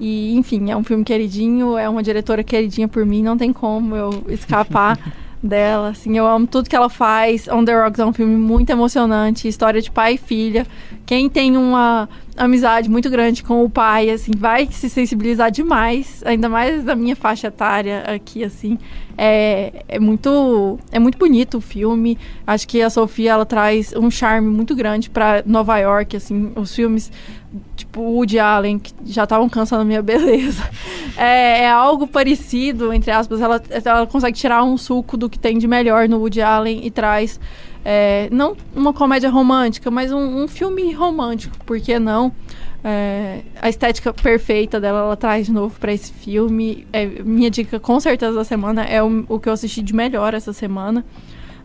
E, 0.00 0.36
enfim, 0.36 0.70
é 0.70 0.76
um 0.76 0.82
filme 0.82 1.04
queridinho, 1.04 1.78
é 1.78 1.88
uma 1.88 2.02
diretora 2.02 2.42
queridinha 2.42 2.88
por 2.88 3.06
mim, 3.06 3.22
não 3.22 3.36
tem 3.36 3.52
como 3.52 3.94
eu 3.94 4.24
escapar 4.28 4.98
dela, 5.42 5.88
assim, 5.88 6.16
eu 6.16 6.26
amo 6.26 6.46
tudo 6.46 6.68
que 6.68 6.76
ela 6.76 6.88
faz. 6.88 7.48
On 7.48 7.64
The 7.64 7.74
Rocks 7.84 7.98
é 7.98 8.06
um 8.06 8.12
filme 8.12 8.36
muito 8.36 8.70
emocionante, 8.70 9.48
história 9.48 9.82
de 9.82 9.90
pai 9.90 10.14
e 10.14 10.18
filha. 10.18 10.66
Quem 11.04 11.28
tem 11.28 11.56
uma 11.56 12.08
amizade 12.36 12.88
muito 12.88 13.10
grande 13.10 13.42
com 13.42 13.64
o 13.64 13.68
pai, 13.68 14.08
assim, 14.08 14.32
vai 14.36 14.66
se 14.70 14.88
sensibilizar 14.88 15.50
demais, 15.50 16.22
ainda 16.24 16.48
mais 16.48 16.84
da 16.84 16.94
minha 16.94 17.16
faixa 17.16 17.48
etária 17.48 18.04
aqui, 18.06 18.44
assim. 18.44 18.78
É, 19.18 19.84
é 19.88 19.98
muito 19.98 20.78
é 20.90 20.98
muito 20.98 21.18
bonito 21.18 21.58
o 21.58 21.60
filme. 21.60 22.16
Acho 22.46 22.66
que 22.68 22.80
a 22.80 22.88
Sofia 22.88 23.32
ela 23.32 23.44
traz 23.44 23.92
um 23.96 24.10
charme 24.10 24.48
muito 24.48 24.74
grande 24.74 25.10
para 25.10 25.42
Nova 25.44 25.76
York, 25.78 26.16
assim, 26.16 26.52
os 26.54 26.74
filmes 26.74 27.10
tipo 27.76 28.00
Woody 28.00 28.38
Allen 28.38 28.78
que 28.78 28.92
já 29.06 29.24
estavam 29.24 29.48
cansando 29.48 29.82
a 29.82 29.84
minha 29.84 30.02
beleza. 30.02 30.62
É, 31.14 31.64
é 31.64 31.70
algo 31.70 32.06
parecido, 32.06 32.90
entre 32.90 33.10
aspas, 33.10 33.38
ela, 33.42 33.62
ela 33.84 34.06
consegue 34.06 34.34
tirar 34.34 34.64
um 34.64 34.78
suco 34.78 35.14
do 35.14 35.28
que 35.28 35.38
tem 35.38 35.58
de 35.58 35.68
melhor 35.68 36.08
no 36.08 36.16
Woody 36.16 36.40
Allen 36.40 36.86
e 36.86 36.90
traz 36.90 37.38
é, 37.84 38.28
não 38.32 38.56
uma 38.74 38.94
comédia 38.94 39.28
romântica, 39.28 39.90
mas 39.90 40.10
um, 40.10 40.42
um 40.42 40.48
filme 40.48 40.90
romântico, 40.92 41.54
por 41.66 41.78
que 41.78 41.98
não? 41.98 42.32
É, 42.84 43.42
a 43.60 43.68
estética 43.68 44.12
perfeita 44.12 44.80
dela, 44.80 45.00
ela 45.00 45.16
traz 45.16 45.46
de 45.46 45.52
novo 45.52 45.78
para 45.78 45.92
esse 45.92 46.12
filme. 46.12 46.86
É, 46.92 47.06
minha 47.06 47.50
dica, 47.50 47.78
com 47.78 48.00
certeza, 48.00 48.32
da 48.32 48.44
semana 48.44 48.84
é 48.84 49.02
o, 49.02 49.24
o 49.28 49.38
que 49.38 49.48
eu 49.48 49.52
assisti 49.52 49.82
de 49.82 49.94
melhor 49.94 50.34
essa 50.34 50.52
semana. 50.52 51.04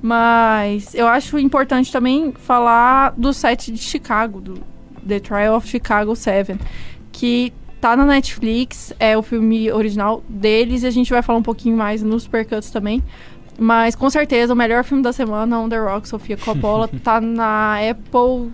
Mas 0.02 0.94
eu 0.94 1.08
acho 1.08 1.40
importante 1.40 1.92
também 1.92 2.32
falar 2.32 3.14
do 3.18 3.34
set 3.34 3.72
de 3.72 3.80
Chicago, 3.80 4.40
do 4.40 4.62
The 5.06 5.20
Trial 5.20 5.56
of 5.56 5.68
Chicago 5.68 6.16
7, 6.16 6.58
que 7.12 7.54
tá 7.82 7.96
na 7.96 8.06
Netflix, 8.06 8.94
é 9.00 9.18
o 9.18 9.22
filme 9.22 9.72
original 9.72 10.24
deles, 10.28 10.84
e 10.84 10.88
a 10.88 10.92
gente 10.92 11.12
vai 11.12 11.22
falar 11.22 11.40
um 11.40 11.44
pouquinho 11.44 11.76
mais 11.76 12.02
nos 12.02 12.24
Supercuts 12.24 12.72
também. 12.72 13.04
Mas 13.60 13.96
com 13.96 14.10
certeza 14.10 14.54
o 14.54 14.56
melhor 14.56 14.84
filme 14.84 15.02
da 15.02 15.12
semana, 15.12 15.60
On 15.60 15.68
The 15.68 15.80
Rock, 15.80 16.08
Sofia 16.08 16.38
Coppola, 16.38 16.88
tá 17.04 17.20
na 17.20 17.78
Apple 17.80 18.52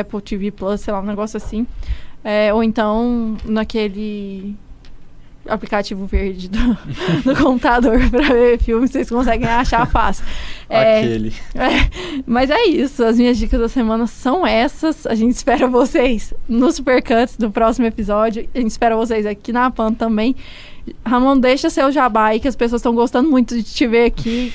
Apple 0.00 0.22
TV 0.22 0.50
Plus, 0.50 0.80
sei 0.80 0.92
lá, 0.92 1.00
um 1.00 1.04
negócio 1.06 1.36
assim. 1.36 1.66
É, 2.24 2.52
ou 2.52 2.62
então 2.62 3.36
naquele 3.44 4.56
aplicativo 5.48 6.06
verde 6.06 6.48
do, 6.48 6.78
do 7.24 7.36
computador 7.36 7.98
pra 8.10 8.22
ver 8.22 8.58
filme, 8.58 8.86
vocês 8.86 9.08
conseguem 9.08 9.48
achar 9.48 9.86
fácil. 9.86 10.24
É, 10.68 10.98
Aquele. 10.98 11.32
é, 11.54 12.22
mas 12.26 12.50
é 12.50 12.64
isso, 12.64 13.04
as 13.04 13.16
minhas 13.16 13.38
dicas 13.38 13.60
da 13.60 13.68
semana 13.68 14.04
são 14.08 14.44
essas. 14.44 15.06
A 15.06 15.14
gente 15.14 15.36
espera 15.36 15.68
vocês 15.68 16.34
no 16.48 16.72
Supercuts 16.72 17.36
do 17.36 17.52
próximo 17.52 17.86
episódio. 17.86 18.48
A 18.52 18.58
gente 18.58 18.72
espera 18.72 18.96
vocês 18.96 19.24
aqui 19.26 19.52
na 19.52 19.70
PAN 19.70 19.92
também. 19.92 20.34
Ramon, 21.04 21.38
deixa 21.38 21.70
seu 21.70 21.92
jabá 21.92 22.26
aí, 22.26 22.40
que 22.40 22.48
as 22.48 22.56
pessoas 22.56 22.80
estão 22.80 22.96
gostando 22.96 23.30
muito 23.30 23.54
de 23.54 23.62
te 23.62 23.86
ver 23.86 24.06
aqui. 24.06 24.52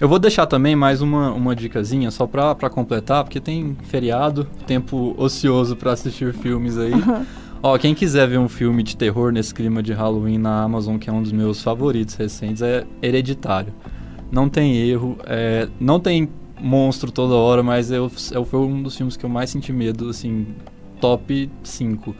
Eu 0.00 0.08
vou 0.08 0.18
deixar 0.18 0.46
também 0.46 0.74
mais 0.74 1.02
uma, 1.02 1.30
uma 1.32 1.54
dicasinha, 1.54 2.10
só 2.10 2.26
pra 2.26 2.70
completar, 2.70 3.22
porque 3.22 3.38
tem 3.38 3.76
feriado, 3.84 4.46
tempo 4.66 5.14
ocioso 5.18 5.76
pra 5.76 5.92
assistir 5.92 6.32
filmes 6.32 6.78
aí. 6.78 6.92
Ó, 7.62 7.76
quem 7.76 7.94
quiser 7.94 8.26
ver 8.26 8.38
um 8.38 8.48
filme 8.48 8.82
de 8.82 8.96
terror 8.96 9.30
nesse 9.32 9.52
clima 9.54 9.82
de 9.82 9.92
Halloween 9.92 10.38
na 10.38 10.62
Amazon, 10.62 10.96
que 10.96 11.10
é 11.10 11.12
um 11.12 11.22
dos 11.22 11.32
meus 11.32 11.62
favoritos 11.62 12.14
recentes, 12.14 12.62
é 12.62 12.84
Hereditário. 13.02 13.72
Não 14.32 14.48
tem 14.48 14.76
erro, 14.76 15.18
é, 15.26 15.68
não 15.78 16.00
tem 16.00 16.28
monstro 16.58 17.10
toda 17.10 17.34
hora, 17.34 17.62
mas 17.62 17.90
eu, 17.90 18.10
eu, 18.32 18.44
foi 18.44 18.60
um 18.60 18.82
dos 18.82 18.96
filmes 18.96 19.16
que 19.16 19.24
eu 19.24 19.30
mais 19.30 19.50
senti 19.50 19.72
medo, 19.72 20.08
assim, 20.08 20.46
top 21.00 21.50
5. 21.62 22.14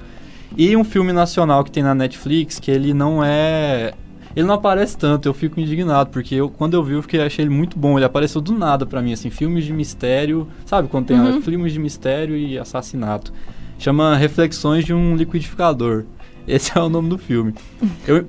E 0.57 0.76
um 0.76 0.85
filme 0.85 1.12
nacional 1.12 1.64
que 1.64 1.70
tem 1.70 1.83
na 1.83 1.94
Netflix, 1.94 2.59
que 2.59 2.70
ele 2.70 2.92
não 2.92 3.24
é... 3.24 3.94
Ele 4.37 4.46
não 4.46 4.55
aparece 4.55 4.96
tanto, 4.96 5.26
eu 5.29 5.35
fico 5.35 5.59
indignado, 5.59 6.11
porque 6.11 6.35
eu, 6.37 6.48
quando 6.48 6.74
eu 6.74 6.85
vi, 6.85 6.92
eu 6.94 7.03
fiquei, 7.03 7.20
achei 7.20 7.44
ele 7.44 7.53
muito 7.53 7.76
bom. 7.79 7.98
Ele 7.98 8.05
apareceu 8.05 8.40
do 8.40 8.53
nada 8.57 8.87
pra 8.87 9.03
mim, 9.03 9.12
assim, 9.12 9.29
filmes 9.29 9.64
de 9.64 9.72
mistério, 9.72 10.46
sabe 10.64 10.87
quando 10.88 11.07
tem 11.07 11.18
Uhum. 11.18 11.40
filmes 11.42 11.72
de 11.72 11.79
mistério 11.81 12.37
e 12.37 12.57
assassinato. 12.59 13.33
Chama 13.81 14.14
Reflexões 14.14 14.85
de 14.85 14.93
um 14.93 15.16
Liquidificador. 15.16 16.05
Esse 16.47 16.71
é 16.77 16.83
o 16.83 16.90
nome 16.90 17.09
do 17.09 17.16
filme. 17.16 17.55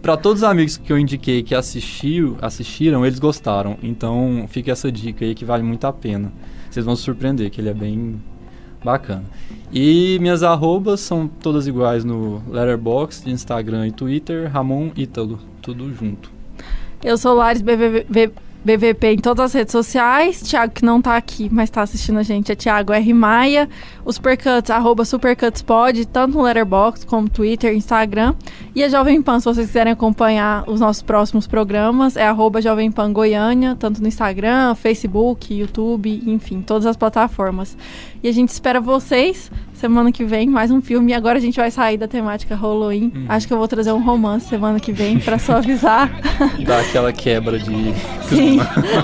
Para 0.02 0.16
todos 0.16 0.44
os 0.44 0.48
amigos 0.48 0.78
que 0.78 0.94
eu 0.94 0.98
indiquei 0.98 1.44
que 1.44 1.54
assistiu, 1.54 2.38
assistiram, 2.42 3.06
eles 3.06 3.20
gostaram. 3.20 3.78
Então 3.84 4.46
fica 4.48 4.72
essa 4.72 4.90
dica 4.90 5.26
aí 5.26 5.36
que 5.36 5.44
vale 5.44 5.62
muito 5.62 5.86
a 5.86 5.92
pena. 5.92 6.32
Vocês 6.70 6.86
vão 6.86 6.96
se 6.96 7.04
surpreender, 7.04 7.52
que 7.52 7.60
ele 7.60 7.68
é 7.68 7.74
bem 7.74 8.22
bacana. 8.82 9.26
E 9.74 10.18
minhas 10.22 10.42
arrobas 10.42 11.02
são 11.02 11.28
todas 11.28 11.68
iguais 11.68 12.06
no 12.06 12.42
Letterboxd, 12.50 13.30
Instagram 13.30 13.88
e 13.88 13.92
Twitter, 13.92 14.50
Ramon 14.50 14.92
Ítalo, 14.96 15.38
tudo 15.62 15.94
junto. 15.94 16.32
Eu 17.04 17.18
sou 17.18 17.36
Lares 17.36 17.62
BVB, 17.62 18.32
BVP 18.64 19.14
em 19.14 19.18
todas 19.18 19.46
as 19.46 19.54
redes 19.54 19.72
sociais. 19.72 20.42
Thiago, 20.42 20.74
que 20.74 20.86
não 20.86 21.02
tá 21.02 21.18
aqui, 21.18 21.50
mas 21.52 21.70
tá 21.70 21.82
assistindo 21.82 22.20
a 22.20 22.24
gente, 22.24 22.52
é 22.52 22.56
Thiago 22.56 22.94
R. 22.94 23.14
Maia. 23.14 23.70
Os 24.06 24.16
Supercuts, 24.16 24.70
arroba 24.70 25.04
SupercutsPod, 25.04 26.06
tanto 26.08 26.38
no 26.38 26.44
Letterboxd 26.44 27.06
como 27.06 27.28
Twitter, 27.30 27.74
Instagram. 27.76 28.36
E 28.76 28.84
a 28.84 28.90
Jovem 28.90 29.22
Pan, 29.22 29.40
se 29.40 29.46
vocês 29.46 29.68
quiserem 29.68 29.94
acompanhar 29.94 30.64
os 30.68 30.80
nossos 30.80 31.02
próximos 31.02 31.48
programas, 31.48 32.16
é 32.16 32.28
arroba 32.28 32.62
Jovem 32.62 32.92
Pan 32.92 33.12
Goiânia, 33.12 33.76
tanto 33.76 34.02
no 34.02 34.08
Instagram, 34.08 34.76
Facebook, 34.76 35.54
YouTube, 35.54 36.24
enfim, 36.28 36.62
todas 36.62 36.86
as 36.86 36.96
plataformas. 36.96 37.76
E 38.24 38.28
a 38.28 38.32
gente 38.32 38.50
espera 38.50 38.80
vocês 38.80 39.52
semana 39.82 40.12
que 40.12 40.24
vem, 40.24 40.48
mais 40.48 40.70
um 40.70 40.80
filme. 40.80 41.12
E 41.12 41.16
agora 41.16 41.40
a 41.40 41.42
gente 41.42 41.60
vai 41.60 41.72
sair 41.72 41.98
da 41.98 42.08
temática 42.08 42.56
Halloween. 42.56 43.12
Acho 43.28 43.48
que 43.48 43.54
eu 43.54 43.58
vou 43.58 43.68
trazer 43.68 43.92
um 43.92 44.02
romance 44.02 44.48
semana 44.48 44.80
que 44.80 44.92
vem 44.92 45.20
pra 45.20 45.40
suavizar. 45.40 46.10
Dá 46.64 46.80
aquela 46.80 47.12
quebra 47.12 47.58
de. 47.58 47.94
Sim. 48.30 48.60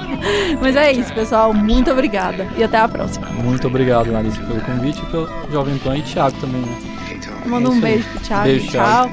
Mas 0.61 0.75
é 0.75 0.91
isso, 0.91 1.11
pessoal. 1.13 1.53
Muito 1.53 1.91
obrigada. 1.91 2.47
E 2.55 2.63
até 2.63 2.77
a 2.77 2.87
próxima. 2.87 3.27
Muito 3.43 3.67
obrigado, 3.67 4.11
Larissa, 4.11 4.39
pelo 4.43 4.61
convite, 4.61 5.01
pelo 5.07 5.27
Jovem 5.51 5.77
Pan 5.79 5.97
e 5.97 6.01
Thiago 6.03 6.37
também. 6.39 6.61
Né? 6.61 6.77
Manda 7.47 7.69
um 7.69 7.77
isso 7.77 7.85
aí. 7.85 7.91
beijo 7.93 8.09
pro 8.09 8.19
Thiago. 8.19 8.43
Beijo, 8.43 8.67
Tchau. 8.71 9.09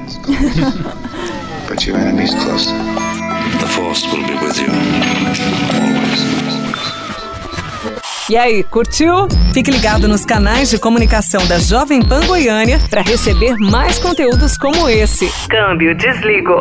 Put 1.67 1.89
your 1.89 1.97
enemies 1.99 2.33
close. 2.35 2.71
The 3.59 3.67
Force 3.67 4.05
will 4.11 4.23
be 4.27 4.33
with 4.35 4.59
you. 4.59 5.64
E 8.27 8.35
aí, 8.35 8.63
curtiu? 8.63 9.27
Fique 9.53 9.69
ligado 9.69 10.07
nos 10.07 10.25
canais 10.25 10.71
de 10.71 10.79
comunicação 10.79 11.45
da 11.45 11.59
Jovem 11.59 12.01
Pan 12.01 12.25
Goiânia 12.25 12.79
para 12.89 13.03
receber 13.03 13.55
mais 13.57 13.99
conteúdos 13.99 14.57
como 14.57 14.89
esse. 14.89 15.31
Câmbio, 15.47 15.93
desligo. 15.93 16.59